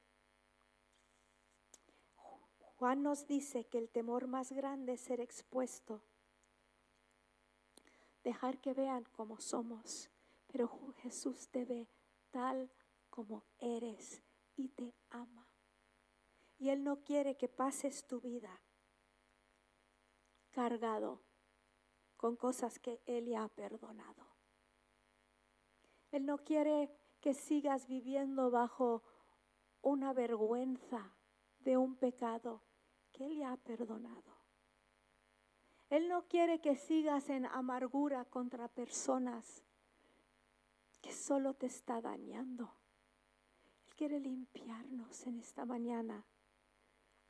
Juan 2.78 3.03
nos 3.03 3.28
dice 3.28 3.65
que 3.65 3.78
el 3.78 3.89
temor 3.89 4.28
más 4.28 4.53
grande 4.53 4.93
es 4.93 5.01
ser 5.01 5.20
expuesto, 5.20 6.01
dejar 8.24 8.61
que 8.61 8.74
vean 8.74 9.03
cómo 9.11 9.41
somos 9.41 10.09
pero 10.52 10.93
Jesús 10.97 11.50
te 11.50 11.66
ve 11.66 11.88
tal 12.32 12.72
como 13.10 13.45
eres 13.60 14.24
y 14.56 14.70
te 14.70 14.95
ama. 15.10 15.47
Y 16.58 16.70
Él 16.70 16.84
no 16.84 17.04
quiere 17.04 17.38
que 17.38 17.47
pases 17.47 18.06
tu 18.08 18.20
vida 18.20 18.62
cargado 20.52 21.22
con 22.18 22.36
cosas 22.36 22.80
que 22.80 23.02
Él 23.06 23.28
ya 23.28 23.43
ha 23.43 23.50
perdonado. 23.50 24.28
Él 26.12 26.26
no 26.26 26.39
quiere 26.39 26.91
que 27.22 27.34
sigas 27.34 27.88
viviendo 27.88 28.50
bajo 28.50 29.04
una 29.82 30.14
vergüenza 30.14 31.16
de 31.60 31.78
un 31.78 31.95
pecado 31.95 32.64
que 33.12 33.26
Él 33.26 33.38
ya 33.38 33.54
ha 33.54 33.58
perdonado. 33.58 34.38
Él 35.89 36.08
no 36.08 36.28
quiere 36.28 36.60
que 36.60 36.76
sigas 36.76 37.30
en 37.30 37.45
amargura 37.45 38.26
contra 38.26 38.68
personas 38.68 39.64
que 41.02 41.12
solo 41.12 41.54
te 41.54 41.68
está 41.68 42.02
dañando. 42.02 42.76
Él 43.88 43.95
quiere 43.95 44.20
limpiarnos 44.20 45.26
en 45.26 45.39
esta 45.39 45.66
mañana. 45.66 46.26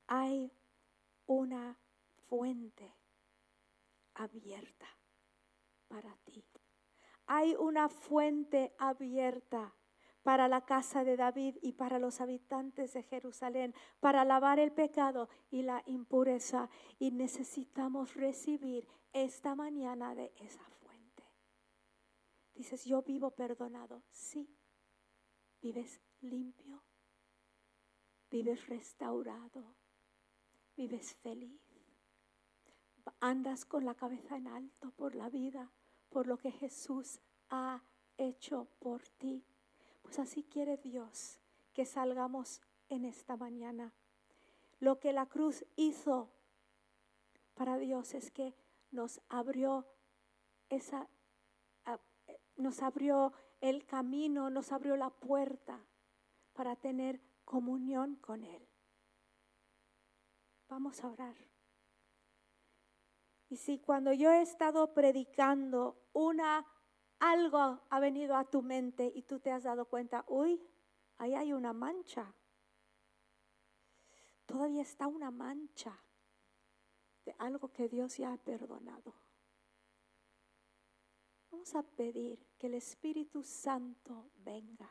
hay 0.08 0.52
una 1.28 1.78
fuente 2.28 2.96
abierta 4.16 4.88
para 5.88 6.16
ti. 6.26 6.44
Hay 7.28 7.56
una 7.56 7.90
fuente 7.90 8.74
abierta 8.80 9.76
para 10.24 10.48
la 10.48 10.62
casa 10.62 11.04
de 11.04 11.16
David 11.16 11.58
y 11.62 11.74
para 11.74 12.00
los 12.00 12.22
habitantes 12.22 12.94
de 12.94 13.04
Jerusalén, 13.04 13.74
para 14.00 14.26
lavar 14.26 14.60
el 14.60 14.72
pecado 14.72 15.30
y 15.50 15.62
la 15.62 15.84
impureza. 15.86 16.70
Y 16.98 17.12
necesitamos 17.12 18.16
recibir 18.16 18.88
esta 19.14 19.56
mañana 19.56 20.16
de 20.16 20.34
esa 20.38 20.64
fuente. 20.64 20.79
Dices, 22.60 22.84
yo 22.84 23.02
vivo 23.04 23.32
perdonado. 23.32 24.04
Sí. 24.12 24.54
Vives 25.62 26.02
limpio. 26.20 26.84
Vives 28.30 28.68
restaurado. 28.68 29.78
Vives 30.76 31.16
feliz. 31.16 31.62
Andas 33.22 33.64
con 33.64 33.86
la 33.86 33.96
cabeza 33.96 34.36
en 34.36 34.48
alto 34.48 34.92
por 34.92 35.16
la 35.16 35.30
vida, 35.30 35.72
por 36.10 36.28
lo 36.28 36.36
que 36.36 36.52
Jesús 36.52 37.22
ha 37.50 37.82
hecho 38.18 38.68
por 38.80 39.08
ti. 39.08 39.46
Pues 40.02 40.20
así 40.20 40.44
quiere 40.44 40.76
Dios 40.76 41.40
que 41.72 41.86
salgamos 41.86 42.60
en 42.90 43.06
esta 43.06 43.38
mañana. 43.38 43.94
Lo 44.82 45.00
que 45.00 45.14
la 45.14 45.28
cruz 45.28 45.64
hizo 45.78 46.30
para 47.54 47.78
Dios 47.78 48.14
es 48.16 48.32
que 48.32 48.54
nos 48.92 49.22
abrió 49.30 49.88
esa 50.68 51.08
nos 52.60 52.82
abrió 52.82 53.34
el 53.62 53.86
camino, 53.86 54.50
nos 54.50 54.72
abrió 54.72 54.96
la 54.96 55.10
puerta 55.10 55.80
para 56.54 56.76
tener 56.76 57.22
comunión 57.46 58.16
con 58.18 58.44
él. 58.44 58.68
Vamos 60.68 61.04
a 61.04 61.08
orar. 61.08 61.36
Y 63.50 63.58
si 63.58 63.80
cuando 63.80 64.14
yo 64.14 64.32
he 64.32 64.42
estado 64.42 64.94
predicando 64.94 65.98
una 66.14 66.66
algo 67.20 67.82
ha 67.90 68.00
venido 68.00 68.36
a 68.36 68.46
tu 68.46 68.62
mente 68.62 69.12
y 69.14 69.24
tú 69.24 69.40
te 69.40 69.52
has 69.52 69.64
dado 69.64 69.86
cuenta, 69.86 70.24
uy, 70.28 70.62
ahí 71.18 71.34
hay 71.34 71.54
una 71.54 71.74
mancha. 71.74 72.34
Todavía 74.46 74.82
está 74.82 75.08
una 75.08 75.32
mancha 75.32 75.98
de 77.26 77.36
algo 77.40 77.72
que 77.72 77.90
Dios 77.90 78.18
ya 78.18 78.34
ha 78.34 78.38
perdonado. 78.38 79.14
Vamos 81.52 81.74
a 81.76 81.84
pedir 81.84 82.46
que 82.58 82.68
el 82.68 82.76
Espíritu 82.76 83.44
Santo 83.44 84.32
venga 84.38 84.90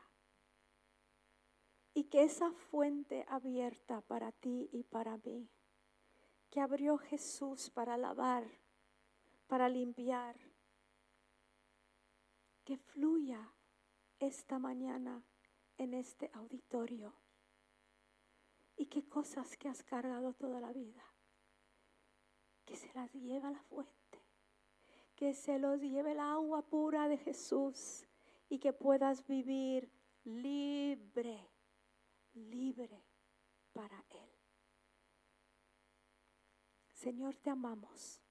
y 1.93 2.05
que 2.05 2.23
esa 2.23 2.51
fuente 2.51 3.25
abierta 3.27 4.01
para 4.01 4.31
ti 4.31 4.69
y 4.71 4.83
para 4.83 5.17
mí, 5.17 5.49
que 6.49 6.61
abrió 6.61 6.97
Jesús 6.97 7.69
para 7.69 7.97
lavar, 7.97 8.45
para 9.47 9.67
limpiar, 9.67 10.39
que 12.63 12.77
fluya 12.77 13.51
esta 14.19 14.59
mañana 14.59 15.23
en 15.77 15.93
este 15.93 16.29
auditorio. 16.33 17.15
Y 18.75 18.85
qué 18.85 19.09
cosas 19.09 19.57
que 19.57 19.67
has 19.67 19.83
cargado 19.83 20.33
toda 20.33 20.61
la 20.61 20.71
vida, 20.71 21.03
que 22.63 22.75
se 22.75 22.93
las 22.93 23.11
lleve 23.13 23.47
a 23.47 23.51
la 23.51 23.63
fuente, 23.63 24.23
que 25.19 25.33
se 25.33 25.59
los 25.59 25.81
lleve 25.81 26.13
el 26.13 26.19
agua 26.21 26.61
pura 26.61 27.09
de 27.09 27.17
Jesús 27.17 28.07
y 28.47 28.57
que 28.57 28.71
puedas 28.71 29.27
vivir 29.27 29.91
libre, 30.23 31.45
libre 32.35 33.03
para 33.73 34.01
Él. 34.11 34.29
Señor, 36.93 37.35
te 37.35 37.49
amamos. 37.49 38.21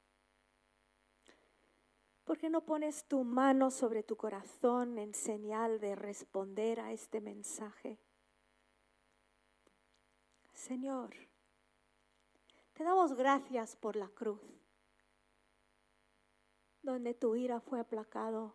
¿Por 2.24 2.39
qué 2.39 2.49
no 2.49 2.64
pones 2.64 3.05
tu 3.05 3.22
mano 3.22 3.70
sobre 3.70 4.03
tu 4.03 4.16
corazón 4.16 4.97
en 4.97 5.12
señal 5.12 5.80
de 5.80 5.95
responder 5.95 6.80
a 6.80 6.91
este 6.93 7.20
mensaje? 7.20 8.01
Señor, 10.55 11.14
te 12.72 12.82
damos 12.82 13.12
gracias 13.12 13.76
por 13.76 13.95
la 13.95 14.09
cruz, 14.09 14.41
donde 16.82 17.14
tu 17.14 17.36
ira 17.36 17.60
fue 17.60 17.80
aplacado, 17.80 18.54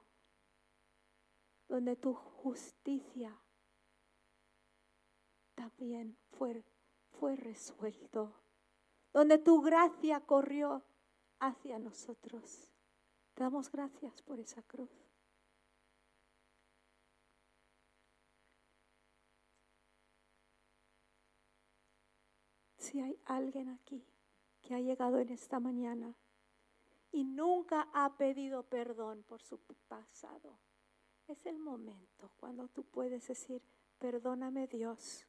donde 1.67 1.95
tu 1.95 2.13
justicia 2.13 3.37
también 5.55 6.17
fue, 6.31 6.63
fue 7.19 7.35
resuelto, 7.35 8.33
donde 9.13 9.37
tu 9.37 9.61
gracia 9.61 10.19
corrió 10.21 10.83
hacia 11.39 11.79
nosotros. 11.79 12.71
Te 13.33 13.43
damos 13.43 13.71
gracias 13.71 14.21
por 14.21 14.39
esa 14.39 14.61
cruz. 14.63 14.91
Si 22.77 22.99
hay 22.99 23.19
alguien 23.25 23.69
aquí 23.69 24.05
que 24.61 24.75
ha 24.75 24.79
llegado 24.79 25.17
en 25.19 25.29
esta 25.29 25.59
mañana 25.59 26.15
y 27.13 27.23
nunca 27.23 27.87
ha 27.93 28.17
pedido 28.17 28.63
perdón 28.63 29.23
por 29.23 29.41
su 29.41 29.59
pasado, 29.87 30.59
es 31.27 31.45
el 31.45 31.59
momento 31.59 32.31
cuando 32.37 32.67
tú 32.67 32.83
puedes 32.83 33.27
decir, 33.27 33.61
perdóname 33.99 34.67
Dios, 34.67 35.27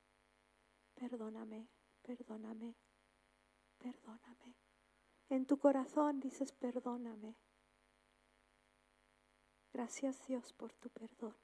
perdóname, 0.95 1.69
perdóname, 2.03 2.75
perdóname. 3.79 4.57
En 5.29 5.47
tu 5.47 5.59
corazón 5.59 6.21
dices, 6.21 6.53
perdóname. 6.53 7.37
Gracias 9.73 10.27
Dios 10.27 10.53
por 10.55 10.73
tu 10.73 10.89
perdón. 10.89 11.37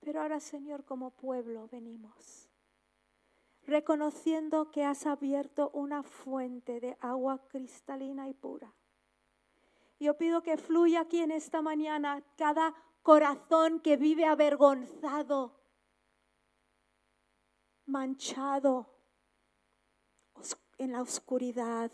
Pero 0.00 0.20
ahora 0.20 0.40
Señor, 0.40 0.84
como 0.84 1.10
pueblo 1.10 1.68
venimos, 1.68 2.50
reconociendo 3.66 4.70
que 4.70 4.84
has 4.84 5.06
abierto 5.06 5.70
una 5.72 6.02
fuente 6.02 6.80
de 6.80 6.96
agua 7.00 7.38
cristalina 7.48 8.28
y 8.28 8.34
pura. 8.34 8.72
Yo 9.98 10.16
pido 10.16 10.42
que 10.42 10.56
fluya 10.56 11.02
aquí 11.02 11.20
en 11.20 11.30
esta 11.30 11.62
mañana 11.62 12.22
cada 12.36 12.74
corazón 13.02 13.80
que 13.80 13.96
vive 13.96 14.24
avergonzado, 14.24 15.60
manchado 17.86 18.90
en 20.78 20.92
la 20.92 21.02
oscuridad, 21.02 21.90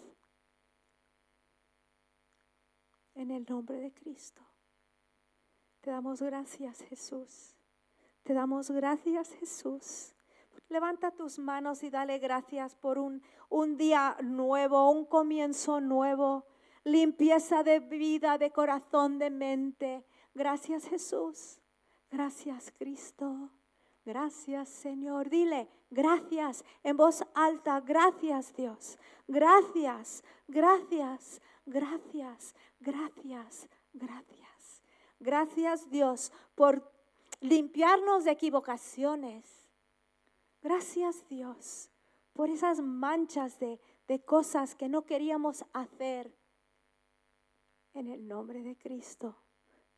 en 3.14 3.31
el 3.31 3.45
nombre 3.49 3.79
de 3.79 3.93
Cristo. 3.93 4.43
Te 5.81 5.91
damos 5.91 6.23
gracias, 6.23 6.83
Jesús. 6.83 7.55
Te 8.23 8.35
damos 8.35 8.71
gracias, 8.71 9.33
Jesús. 9.35 10.14
Levanta 10.71 11.11
tus 11.11 11.39
manos 11.39 11.83
y 11.83 11.91
dale 11.91 12.18
gracias 12.18 12.75
por 12.75 12.99
un, 12.99 13.23
un 13.49 13.77
día 13.77 14.16
nuevo, 14.23 14.91
un 14.91 15.05
comienzo 15.05 15.81
nuevo, 15.81 16.47
limpieza 16.85 17.62
de 17.62 17.81
vida, 17.81 18.39
de 18.39 18.51
corazón, 18.51 19.18
de 19.18 19.29
mente. 19.29 20.05
Gracias, 20.35 20.89
Jesús. 20.89 21.59
Gracias, 22.11 22.73
Cristo. 22.79 23.51
Gracias, 24.07 24.68
Señor. 24.68 25.29
Dile, 25.29 25.68
gracias 25.91 26.64
en 26.83 26.97
voz 26.97 27.23
alta. 27.35 27.81
Gracias, 27.81 28.55
Dios. 28.55 28.99
Gracias, 29.29 30.25
gracias, 30.49 31.43
gracias, 31.66 32.55
gracias, 32.81 33.68
gracias. 33.93 34.41
Gracias 35.21 35.91
Dios 35.91 36.33
por 36.55 36.91
limpiarnos 37.41 38.25
de 38.25 38.31
equivocaciones. 38.31 39.60
Gracias 40.63 41.27
Dios 41.29 41.91
por 42.33 42.51
esas 42.51 42.81
manchas 42.81 43.59
de, 43.59 43.81
de 44.07 44.25
cosas 44.25 44.75
que 44.75 44.89
no 44.89 45.05
queríamos 45.05 45.65
hacer. 45.73 46.37
En 47.93 48.09
el 48.09 48.29
nombre 48.29 48.63
de 48.63 48.77
Cristo 48.77 49.37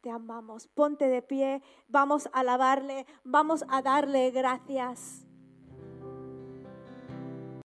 te 0.00 0.10
amamos. 0.10 0.66
Ponte 0.68 1.08
de 1.08 1.22
pie, 1.22 1.62
vamos 1.88 2.28
a 2.32 2.40
alabarle, 2.40 3.06
vamos 3.24 3.64
a 3.68 3.80
darle 3.82 4.30
gracias. 4.30 5.26